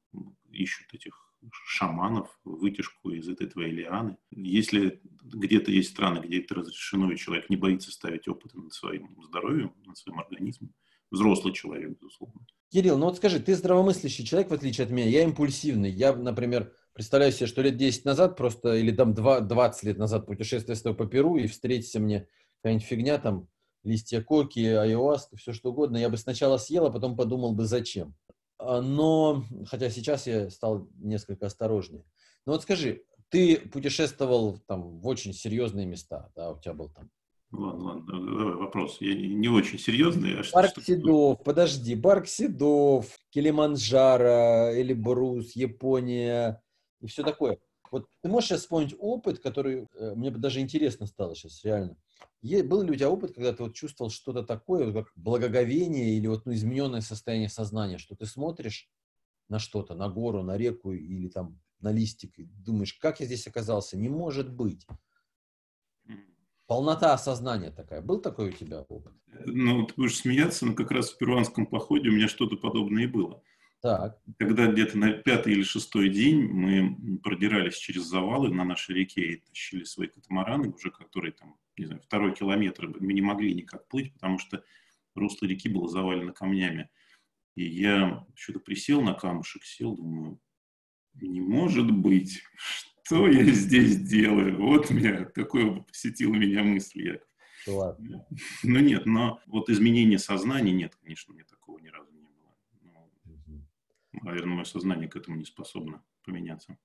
ищут 0.51 0.93
этих 0.95 1.27
шаманов, 1.53 2.39
вытяжку 2.45 3.11
из 3.11 3.29
этой 3.29 3.47
твоей 3.47 3.73
лианы. 3.73 4.17
Если 4.31 5.01
где-то 5.23 5.71
есть 5.71 5.91
страны, 5.91 6.21
где 6.27 6.41
это 6.41 6.55
разрешено, 6.57 7.11
и 7.11 7.17
человек 7.17 7.51
не 7.51 7.57
боится 7.57 7.91
ставить 7.93 8.29
опыты 8.29 8.59
над 8.59 8.73
своим 8.73 9.17
здоровьем, 9.23 9.73
над 9.85 9.97
своим 9.97 10.19
организмом, 10.19 10.75
взрослый 11.11 11.55
человек, 11.55 11.97
безусловно. 11.99 12.47
Кирилл, 12.71 12.99
ну 12.99 13.07
вот 13.07 13.17
скажи, 13.17 13.41
ты 13.41 13.55
здравомыслящий 13.55 14.25
человек, 14.25 14.51
в 14.51 14.55
отличие 14.55 14.85
от 14.85 14.91
меня, 14.91 15.09
я 15.09 15.23
импульсивный. 15.23 15.91
Я, 15.91 16.15
например, 16.15 16.73
представляю 16.97 17.31
себе, 17.31 17.47
что 17.47 17.61
лет 17.61 17.77
10 17.77 18.07
назад 18.07 18.39
просто, 18.39 18.75
или 18.75 18.91
там 18.91 19.13
2, 19.13 19.41
20 19.41 19.83
лет 19.83 19.99
назад 19.99 20.25
путешествие 20.25 20.95
по 20.95 21.05
Перу, 21.05 21.37
и 21.37 21.47
встретится 21.47 22.01
мне 22.01 22.27
какая-нибудь 22.63 22.87
фигня, 22.87 23.19
там, 23.19 23.49
листья 23.85 24.23
коки, 24.23 24.65
айуаска, 24.65 25.37
все 25.37 25.53
что 25.53 25.73
угодно, 25.73 25.99
я 25.99 26.09
бы 26.09 26.17
сначала 26.17 26.57
съел, 26.57 26.87
а 26.87 26.91
потом 26.91 27.15
подумал 27.15 27.53
бы, 27.53 27.67
зачем. 27.67 28.15
А, 28.59 28.81
но, 28.81 29.45
хотя 29.67 29.91
сейчас 29.91 30.27
я 30.27 30.49
стал 30.49 30.89
несколько 30.97 31.45
осторожнее. 31.47 32.07
Но 32.47 32.53
вот 32.53 32.63
скажи, 32.63 33.03
ты 33.29 33.59
путешествовал 33.59 34.59
там 34.67 34.99
в 34.99 35.07
очень 35.07 35.35
серьезные 35.35 35.85
места, 35.85 36.31
да, 36.35 36.51
у 36.53 36.59
тебя 36.59 36.73
был 36.73 36.89
там 36.89 37.11
Ладно, 37.53 37.85
ладно, 37.85 38.39
давай 38.39 38.55
вопрос. 38.55 38.99
Я 39.01 39.15
не 39.15 39.49
очень 39.49 39.79
серьезный. 39.79 40.41
А 40.41 40.43
Барк 40.53 40.71
что, 40.71 40.81
Седов, 40.81 41.45
подожди, 41.45 41.95
Барк 41.95 42.27
Седов, 42.27 43.07
Килиманджаро, 43.31 44.75
Эльбрус, 44.75 45.53
Япония 45.55 46.61
и 47.01 47.07
все 47.07 47.23
такое. 47.23 47.59
Вот 47.91 48.09
ты 48.21 48.29
можешь 48.29 48.49
сейчас 48.49 48.61
вспомнить 48.63 48.95
опыт, 48.99 49.39
который 49.39 49.87
э, 49.95 50.15
мне 50.15 50.31
даже 50.31 50.61
интересно 50.61 51.07
стало 51.07 51.35
сейчас, 51.35 51.65
реально. 51.65 51.97
Был 52.43 52.83
ли 52.83 52.91
у 52.91 52.95
тебя 52.95 53.11
опыт, 53.11 53.35
когда 53.35 53.53
ты 53.53 53.63
вот 53.63 53.75
чувствовал 53.75 54.11
что-то 54.11 54.43
такое, 54.43 54.93
как 54.93 55.13
благоговение 55.15 56.15
или 56.17 56.27
вот 56.27 56.47
ну, 56.47 56.55
измененное 56.55 57.01
состояние 57.01 57.49
сознания, 57.49 57.99
что 57.99 58.17
ты 58.17 58.27
смотришь 58.27 58.91
на 59.49 59.59
что-то, 59.59 59.95
на 59.95 60.09
гору, 60.09 60.43
на 60.43 60.57
реку 60.57 60.93
или 60.93 61.29
там 61.29 61.61
на 61.81 61.93
листик, 61.93 62.39
и 62.39 62.45
думаешь, 62.45 62.95
как 62.95 63.21
я 63.21 63.27
здесь 63.27 63.47
оказался? 63.47 63.97
Не 63.97 64.09
может 64.09 64.53
быть. 64.53 64.87
Полнота 66.67 67.15
осознания 67.15 67.71
такая. 67.71 68.01
Был 68.01 68.21
такой 68.21 68.49
у 68.49 68.53
тебя 68.53 68.81
опыт? 68.81 69.13
Ну, 69.45 69.87
ты 69.87 69.95
будешь 69.97 70.19
смеяться, 70.19 70.67
но 70.67 70.75
как 70.75 70.91
раз 70.91 71.11
в 71.11 71.19
перуанском 71.19 71.67
походе 71.67 72.09
у 72.09 72.13
меня 72.13 72.27
что-то 72.27 72.57
подобное 72.57 73.05
и 73.05 73.07
было. 73.07 73.41
Так. 73.87 74.19
Когда 74.37 74.67
где-то 74.67 74.99
на 74.99 75.13
пятый 75.13 75.53
или 75.53 75.63
шестой 75.63 76.09
день 76.09 76.43
мы 76.43 77.19
продирались 77.19 77.77
через 77.77 78.03
завалы 78.03 78.53
на 78.53 78.65
нашей 78.65 78.97
реке 78.97 79.21
и 79.21 79.37
тащили 79.37 79.85
свои 79.85 80.09
катамараны, 80.09 80.71
уже 80.71 80.91
которые 80.91 81.31
там, 81.31 81.57
не 81.79 81.87
знаю, 81.87 82.03
второй 82.03 82.35
километр, 82.35 82.89
мы 82.99 83.13
не 83.13 83.23
могли 83.23 83.55
никак 83.55 83.87
плыть, 83.87 84.13
потому 84.15 84.41
что 84.41 84.65
русло 85.15 85.47
реки 85.47 85.69
было 85.69 85.89
завалено 85.89 86.33
камнями. 86.33 86.91
И 87.55 87.65
я 87.65 88.27
что-то 88.35 88.59
присел 88.59 89.03
на 89.03 89.15
камушек, 89.15 89.63
сел, 89.63 89.95
думаю, 89.95 90.41
не 91.15 91.41
может 91.41 91.89
быть, 91.89 92.43
что 92.57 93.29
я 93.29 93.45
здесь 93.45 94.01
делаю? 94.01 94.59
Вот 94.59 94.91
меня, 94.91 95.27
такое 95.27 95.77
посетила 95.83 96.35
меня 96.35 96.65
мысль, 96.65 97.03
я. 97.03 97.73
Ладно. 97.73 98.27
Ну 98.65 98.81
нет, 98.81 99.07
но 99.07 99.41
вот 99.47 99.71
изменение 99.71 100.19
сознания 100.19 100.73
нет, 100.73 100.97
конечно, 100.97 101.33
мне 101.35 101.45
такого 101.45 101.79
ни 101.79 101.87
разу 101.87 102.16
наверное, 104.27 104.57
мое 104.57 104.65
сознание 104.65 105.09
к 105.09 105.17
этому 105.17 105.37
не 105.37 105.45
способно 105.45 106.03
поменяться. 106.25 106.77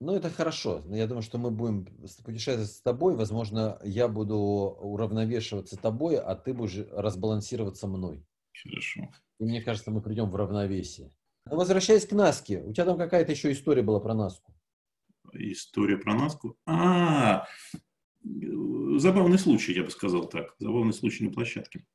Ну, 0.00 0.14
это 0.14 0.30
хорошо. 0.30 0.82
Я 0.88 1.06
думаю, 1.06 1.22
что 1.22 1.38
мы 1.38 1.50
будем 1.50 1.86
путешествовать 2.24 2.70
с 2.70 2.80
тобой. 2.80 3.16
Возможно, 3.16 3.78
я 3.84 4.08
буду 4.08 4.36
уравновешиваться 4.36 5.76
тобой, 5.76 6.18
а 6.18 6.34
ты 6.34 6.52
будешь 6.52 6.86
разбалансироваться 6.90 7.86
мной. 7.86 8.26
Хорошо. 8.62 9.08
И 9.38 9.44
мне 9.44 9.62
кажется, 9.62 9.90
мы 9.90 10.00
придем 10.00 10.30
в 10.30 10.36
равновесие. 10.36 11.10
Но 11.46 11.56
возвращаясь 11.56 12.06
к 12.06 12.12
Наске, 12.12 12.62
у 12.62 12.72
тебя 12.72 12.86
там 12.86 12.98
какая-то 12.98 13.30
еще 13.30 13.52
история 13.52 13.82
была 13.82 14.00
про 14.00 14.14
Наску. 14.14 14.54
История 15.32 15.98
про 15.98 16.14
Наску? 16.14 16.56
А, 16.66 17.46
забавный 18.22 19.38
случай, 19.38 19.74
я 19.74 19.84
бы 19.84 19.90
сказал 19.90 20.28
так. 20.28 20.54
Забавный 20.58 20.94
случай 20.94 21.24
на 21.24 21.30
площадке. 21.30 21.86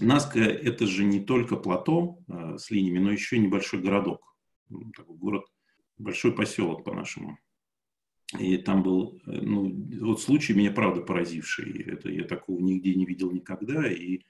Наска– 0.00 0.40
это 0.40 0.86
же 0.86 1.04
не 1.04 1.20
только 1.20 1.56
плато 1.56 2.18
э, 2.26 2.58
с 2.58 2.70
линиями, 2.70 2.98
но 2.98 3.12
еще 3.12 3.36
и 3.36 3.40
небольшой 3.40 3.80
городок. 3.80 4.36
Такой 4.96 5.16
город, 5.16 5.44
большой 5.98 6.32
поселок 6.32 6.84
по-нашему. 6.84 7.38
И 8.38 8.56
там 8.56 8.82
был, 8.82 9.20
э, 9.26 9.40
ну, 9.40 9.70
вот 10.00 10.20
случай 10.20 10.54
меня 10.54 10.72
правда 10.72 11.02
поразивший. 11.02 11.82
Это 11.82 12.10
я 12.10 12.24
такого 12.24 12.60
нигде 12.60 12.94
не 12.94 13.06
видел 13.06 13.30
никогда. 13.30 13.90
И 13.90 14.22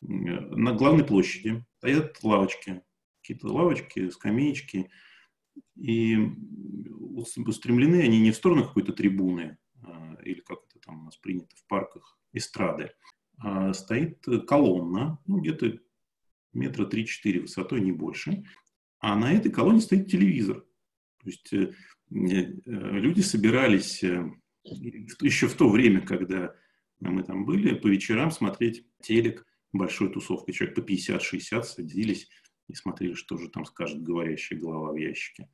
на 0.00 0.72
главной 0.72 1.04
площади 1.04 1.64
стоят 1.78 2.22
лавочки, 2.22 2.82
какие-то 3.20 3.48
лавочки, 3.48 4.10
скамеечки. 4.10 4.90
И 5.76 6.16
устремлены 6.96 8.02
они 8.02 8.20
не 8.20 8.30
в 8.30 8.36
сторону 8.36 8.64
какой-то 8.64 8.92
трибуны, 8.92 9.58
а, 9.82 10.16
или 10.24 10.40
как 10.40 10.60
это 10.68 10.78
там 10.80 11.00
у 11.00 11.04
нас 11.04 11.16
принято 11.16 11.54
в 11.56 11.66
парках, 11.66 12.18
эстрады, 12.32 12.92
стоит 13.72 14.24
колонна, 14.46 15.18
ну, 15.26 15.40
где-то 15.40 15.78
метра 16.52 16.86
3-4 16.86 17.40
высотой, 17.40 17.80
не 17.80 17.92
больше. 17.92 18.44
А 18.98 19.16
на 19.16 19.32
этой 19.32 19.50
колонне 19.50 19.80
стоит 19.80 20.10
телевизор. 20.10 20.64
То 21.22 21.26
есть 21.26 21.52
э, 21.52 21.72
э, 22.10 22.52
люди 22.66 23.20
собирались 23.20 24.02
э, 24.02 24.30
еще 24.64 25.48
в 25.48 25.54
то 25.54 25.68
время, 25.68 26.00
когда 26.00 26.54
мы 27.00 27.22
там 27.22 27.44
были, 27.44 27.74
по 27.74 27.86
вечерам 27.86 28.30
смотреть 28.30 28.86
телек 29.00 29.46
большой 29.72 30.12
тусовкой. 30.12 30.54
Человек 30.54 30.76
по 30.76 30.80
50-60 30.80 31.62
садились 31.62 32.28
и 32.68 32.74
смотрели, 32.74 33.14
что 33.14 33.36
же 33.38 33.48
там 33.48 33.64
скажет 33.64 34.02
говорящая 34.02 34.58
голова 34.58 34.92
в 34.92 34.96
ящике. 34.96 35.48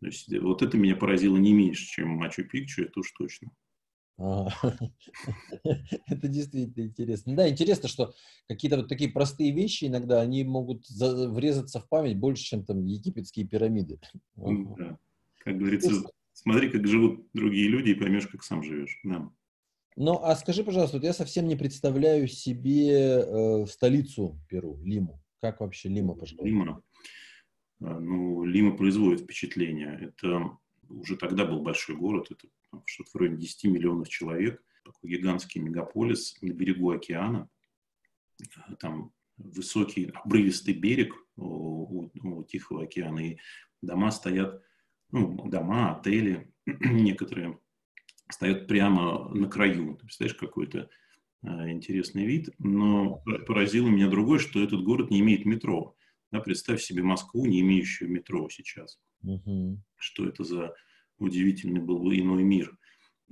То 0.00 0.06
есть 0.06 0.32
вот 0.40 0.62
это 0.62 0.76
меня 0.76 0.96
поразило 0.96 1.36
не 1.36 1.52
меньше, 1.52 1.86
чем 1.86 2.20
Мачу-Пикчу, 2.22 2.82
это 2.82 3.00
уж 3.00 3.12
точно. 3.12 3.50
Это 4.18 6.28
действительно 6.28 6.86
интересно. 6.86 7.36
Да, 7.36 7.48
интересно, 7.48 7.88
что 7.88 8.14
какие-то 8.48 8.78
вот 8.78 8.88
такие 8.88 9.10
простые 9.10 9.52
вещи 9.52 9.84
иногда, 9.84 10.22
они 10.22 10.42
могут 10.44 10.88
врезаться 10.88 11.80
в 11.80 11.88
память 11.88 12.18
больше, 12.18 12.44
чем 12.44 12.64
там 12.64 12.84
египетские 12.84 13.46
пирамиды. 13.46 14.00
Да. 14.36 14.98
Как 15.40 15.58
говорится, 15.58 15.90
смотри, 16.32 16.70
как 16.70 16.86
живут 16.86 17.26
другие 17.34 17.68
люди, 17.68 17.90
и 17.90 17.94
поймешь, 17.94 18.26
как 18.26 18.42
сам 18.42 18.62
живешь. 18.62 18.98
Да. 19.04 19.30
Ну, 19.96 20.18
а 20.22 20.34
скажи, 20.36 20.64
пожалуйста, 20.64 20.96
вот 20.96 21.04
я 21.04 21.12
совсем 21.12 21.46
не 21.46 21.56
представляю 21.56 22.26
себе 22.28 22.90
э, 22.90 23.66
столицу 23.66 24.38
Перу, 24.48 24.78
Лиму. 24.82 25.20
Как 25.40 25.60
вообще 25.60 25.88
Лима 25.88 26.14
поживает? 26.14 26.46
Лима. 26.46 26.82
А, 27.80 28.00
ну, 28.00 28.44
Лима 28.44 28.76
производит 28.76 29.22
впечатление. 29.22 29.98
Это 30.00 30.58
уже 30.88 31.16
тогда 31.16 31.44
был 31.44 31.62
большой 31.62 31.96
город, 31.96 32.28
это 32.30 32.48
что-то 32.84 33.10
вроде 33.14 33.36
10 33.36 33.64
миллионов 33.64 34.08
человек, 34.08 34.62
такой 34.84 35.10
гигантский 35.10 35.60
мегаполис 35.60 36.36
на 36.42 36.52
берегу 36.52 36.90
океана. 36.90 37.48
Там 38.78 39.12
высокий 39.36 40.12
обрывистый 40.14 40.74
берег 40.74 41.14
у, 41.36 42.04
у, 42.04 42.10
у 42.22 42.44
Тихого 42.44 42.84
океана, 42.84 43.20
и 43.20 43.38
дома 43.82 44.10
стоят, 44.10 44.62
ну, 45.10 45.48
дома, 45.48 45.96
отели 45.96 46.52
некоторые 46.66 47.58
стоят 48.30 48.66
прямо 48.66 49.28
на 49.34 49.48
краю. 49.48 49.96
Ты 49.96 50.06
представляешь, 50.06 50.38
какой-то 50.38 50.88
э, 51.42 51.70
интересный 51.70 52.26
вид. 52.26 52.50
Но 52.58 53.22
поразило 53.46 53.88
меня 53.88 54.08
другое, 54.08 54.38
что 54.38 54.62
этот 54.62 54.82
город 54.82 55.10
не 55.10 55.20
имеет 55.20 55.44
метро. 55.44 55.94
Да, 56.32 56.40
представь 56.40 56.82
себе 56.82 57.02
Москву, 57.02 57.46
не 57.46 57.60
имеющую 57.60 58.10
метро 58.10 58.48
сейчас. 58.48 58.98
Угу. 59.22 59.82
что 59.96 60.26
это 60.26 60.44
за 60.44 60.74
удивительный 61.18 61.80
был 61.80 62.10
иной 62.12 62.42
мир. 62.42 62.76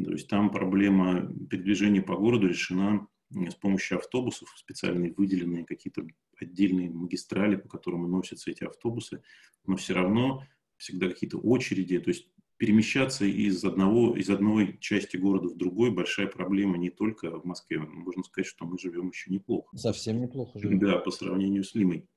То 0.02 0.12
есть 0.12 0.28
там 0.28 0.50
проблема 0.50 1.32
передвижения 1.48 2.02
по 2.02 2.16
городу 2.16 2.48
решена 2.48 3.06
с 3.30 3.54
помощью 3.54 3.98
автобусов, 3.98 4.48
специальные 4.56 5.12
выделенные 5.12 5.64
какие-то 5.64 6.06
отдельные 6.40 6.90
магистрали, 6.90 7.56
по 7.56 7.68
которым 7.68 8.10
носятся 8.10 8.50
эти 8.50 8.64
автобусы, 8.64 9.22
но 9.66 9.76
все 9.76 9.94
равно 9.94 10.44
всегда 10.76 11.08
какие-то 11.08 11.38
очереди, 11.38 11.98
то 12.00 12.10
есть 12.10 12.28
перемещаться 12.56 13.24
из, 13.24 13.64
одного, 13.64 14.16
из 14.16 14.30
одной 14.30 14.78
части 14.78 15.16
города 15.16 15.48
в 15.48 15.56
другой 15.56 15.90
большая 15.90 16.28
проблема 16.28 16.78
не 16.78 16.90
только 16.90 17.38
в 17.38 17.44
Москве. 17.44 17.80
Можно 17.80 18.22
сказать, 18.22 18.46
что 18.46 18.64
мы 18.64 18.78
живем 18.78 19.08
еще 19.08 19.30
неплохо. 19.32 19.76
Совсем 19.76 20.20
неплохо 20.20 20.58
живем. 20.58 20.78
Да, 20.78 20.98
по 20.98 21.10
сравнению 21.10 21.64
с 21.64 21.74
Лимой. 21.74 22.08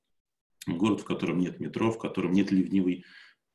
Город, 0.68 1.02
в 1.02 1.06
котором 1.06 1.40
нет 1.40 1.60
метро, 1.60 1.92
в 1.92 1.98
котором 1.98 2.34
нет 2.34 2.52
ливневой 2.52 3.06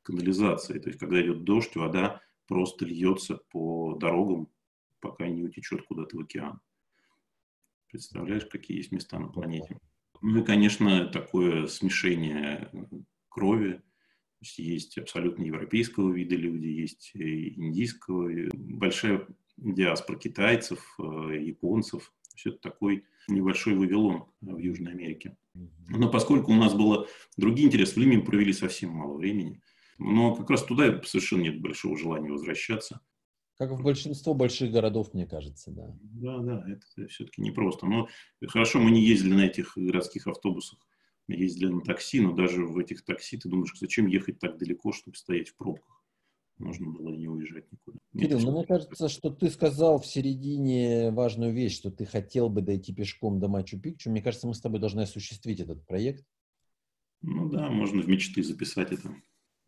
канализации. 0.03 0.79
То 0.79 0.89
есть, 0.89 0.99
когда 0.99 1.21
идет 1.21 1.43
дождь, 1.43 1.75
вода 1.75 2.21
просто 2.47 2.85
льется 2.85 3.37
по 3.51 3.95
дорогам, 3.95 4.49
пока 4.99 5.27
не 5.27 5.43
утечет 5.43 5.83
куда-то 5.83 6.17
в 6.17 6.21
океан. 6.21 6.59
Представляешь, 7.89 8.45
какие 8.45 8.77
есть 8.77 8.91
места 8.91 9.19
на 9.19 9.27
планете? 9.27 9.79
Ну 10.21 10.41
и, 10.41 10.45
конечно, 10.45 11.07
такое 11.07 11.67
смешение 11.67 12.71
крови, 13.29 13.81
есть, 14.43 14.59
есть 14.59 14.97
абсолютно 14.97 15.43
европейского 15.43 16.11
вида 16.11 16.35
люди, 16.35 16.67
есть 16.67 17.11
индийского, 17.13 18.29
большая 18.53 19.27
диаспора 19.57 20.17
китайцев, 20.17 20.95
э, 20.99 21.39
японцев. 21.41 22.13
Все 22.35 22.49
это 22.49 22.59
такой 22.59 23.05
небольшой 23.27 23.75
Вавилон 23.75 24.25
в 24.41 24.57
Южной 24.57 24.93
Америке. 24.93 25.37
Но 25.87 26.09
поскольку 26.09 26.51
у 26.51 26.55
нас 26.55 26.73
было 26.73 27.07
другие 27.37 27.67
интересы, 27.67 27.93
в 27.93 27.97
Лиме 27.97 28.17
мы 28.17 28.23
провели 28.23 28.51
совсем 28.53 28.89
мало 28.91 29.17
времени. 29.17 29.61
Но 30.03 30.35
как 30.35 30.49
раз 30.49 30.63
туда 30.63 31.01
совершенно 31.03 31.41
нет 31.41 31.61
большого 31.61 31.97
желания 31.97 32.31
возвращаться. 32.31 32.99
Как 33.57 33.71
в 33.71 33.81
большинство 33.81 34.33
больших 34.33 34.71
городов, 34.71 35.13
мне 35.13 35.25
кажется, 35.25 35.71
да. 35.71 35.95
Да, 36.01 36.37
да, 36.39 36.65
это 36.67 37.07
все-таки 37.07 37.41
непросто. 37.41 37.85
Но 37.85 38.07
хорошо, 38.47 38.79
мы 38.79 38.91
не 38.91 39.01
ездили 39.03 39.33
на 39.33 39.45
этих 39.45 39.73
городских 39.77 40.27
автобусах 40.27 40.79
ездили 41.27 41.71
на 41.71 41.81
такси, 41.81 42.19
но 42.19 42.33
даже 42.33 42.65
в 42.65 42.77
этих 42.77 43.03
такси 43.03 43.37
ты 43.37 43.49
думаешь, 43.49 43.73
зачем 43.79 44.07
ехать 44.07 44.39
так 44.39 44.57
далеко, 44.57 44.91
чтобы 44.91 45.17
стоять 45.17 45.49
в 45.49 45.55
пробках? 45.55 46.01
Можно 46.59 46.91
было 46.91 47.09
не 47.09 47.27
уезжать 47.27 47.71
никуда. 47.71 47.97
Кирилл, 48.13 48.39
ну, 48.39 48.51
мне 48.51 48.65
кажется, 48.65 49.09
что 49.09 49.31
ты 49.31 49.49
сказал 49.49 49.99
в 49.99 50.05
середине 50.05 51.11
важную 51.11 51.51
вещь, 51.51 51.75
что 51.75 51.89
ты 51.89 52.05
хотел 52.05 52.47
бы 52.47 52.61
дойти 52.61 52.93
пешком 52.93 53.39
до 53.39 53.47
Мачу-Пикчу. 53.47 54.09
Мне 54.09 54.21
кажется, 54.21 54.47
мы 54.47 54.53
с 54.53 54.61
тобой 54.61 54.79
должны 54.79 55.01
осуществить 55.01 55.59
этот 55.59 55.85
проект. 55.87 56.25
Ну 57.21 57.49
да, 57.49 57.69
можно 57.69 58.01
в 58.01 58.07
мечты 58.07 58.43
записать 58.43 58.91
это. 58.91 59.15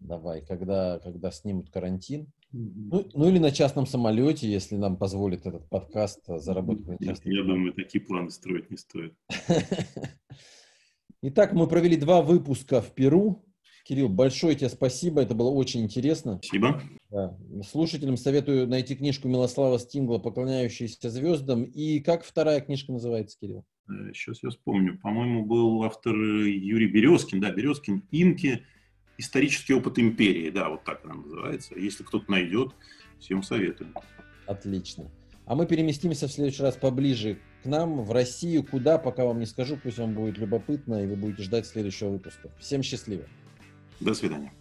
Давай, 0.06 0.46
когда, 0.46 1.00
когда 1.00 1.32
снимут 1.32 1.72
карантин. 1.72 2.28
Mm-hmm. 2.54 2.90
Ну, 2.92 3.10
ну 3.14 3.30
или 3.30 3.40
на 3.40 3.52
частном 3.52 3.88
самолете, 3.88 4.48
если 4.48 4.76
нам 4.76 4.98
позволит 4.98 5.46
этот 5.48 5.68
подкаст 5.68 6.22
заработать 6.28 6.88
на 6.88 6.98
частном. 7.04 7.34
Я 7.34 7.44
думаю, 7.44 7.74
такие 7.74 8.04
планы 8.04 8.30
строить 8.30 8.70
не 8.70 8.78
стоит. 8.78 9.16
Итак, 11.24 11.54
мы 11.54 11.68
провели 11.68 11.98
два 11.98 12.22
выпуска 12.22 12.82
в 12.82 12.94
Перу. 12.94 13.44
Кирилл, 13.84 14.10
большое 14.10 14.56
тебе 14.56 14.70
спасибо, 14.70 15.22
это 15.22 15.36
было 15.36 15.50
очень 15.50 15.82
интересно. 15.82 16.40
Спасибо. 16.44 16.82
Да. 17.12 17.38
Слушателям 17.68 18.18
советую 18.18 18.68
найти 18.68 18.96
книжку 18.96 19.28
Милослава 19.28 19.78
Стингла 19.80 20.18
«Поклоняющиеся 20.18 21.10
звездам». 21.10 21.64
И 21.64 22.00
как 22.00 22.24
вторая 22.24 22.62
книжка 22.62 22.92
называется, 22.92 23.38
Кирилл? 23.40 23.64
Сейчас 24.14 24.42
я 24.44 24.50
вспомню. 24.50 25.00
По-моему, 25.02 25.46
был 25.46 25.84
автор 25.84 26.16
Юрий 26.16 26.88
Березкин. 26.88 27.40
Да, 27.40 27.52
Березкин 27.52 28.08
«Инки. 28.12 28.66
Исторический 29.18 29.74
опыт 29.74 30.00
империи». 30.00 30.50
Да, 30.50 30.70
вот 30.70 30.84
так 30.84 31.02
она 31.06 31.16
называется. 31.16 31.78
Если 31.78 32.04
кто-то 32.04 32.30
найдет, 32.30 32.74
всем 33.20 33.44
советую. 33.44 33.92
Отлично. 34.46 35.10
А 35.46 35.56
мы 35.56 35.68
переместимся 35.68 36.28
в 36.28 36.32
следующий 36.32 36.64
раз 36.64 36.76
поближе 36.76 37.38
к 37.64 37.66
нам, 37.66 38.04
в 38.04 38.12
Россию. 38.12 38.64
Куда, 38.64 38.98
пока 38.98 39.26
вам 39.26 39.40
не 39.40 39.46
скажу, 39.46 39.78
пусть 39.82 40.00
вам 40.00 40.14
будет 40.14 40.38
любопытно, 40.38 41.04
и 41.04 41.08
вы 41.08 41.16
будете 41.16 41.44
ждать 41.44 41.68
следующего 41.68 42.10
выпуска. 42.10 42.50
Всем 42.60 42.82
счастливо. 42.82 43.24
До 44.00 44.14
свидания. 44.14 44.52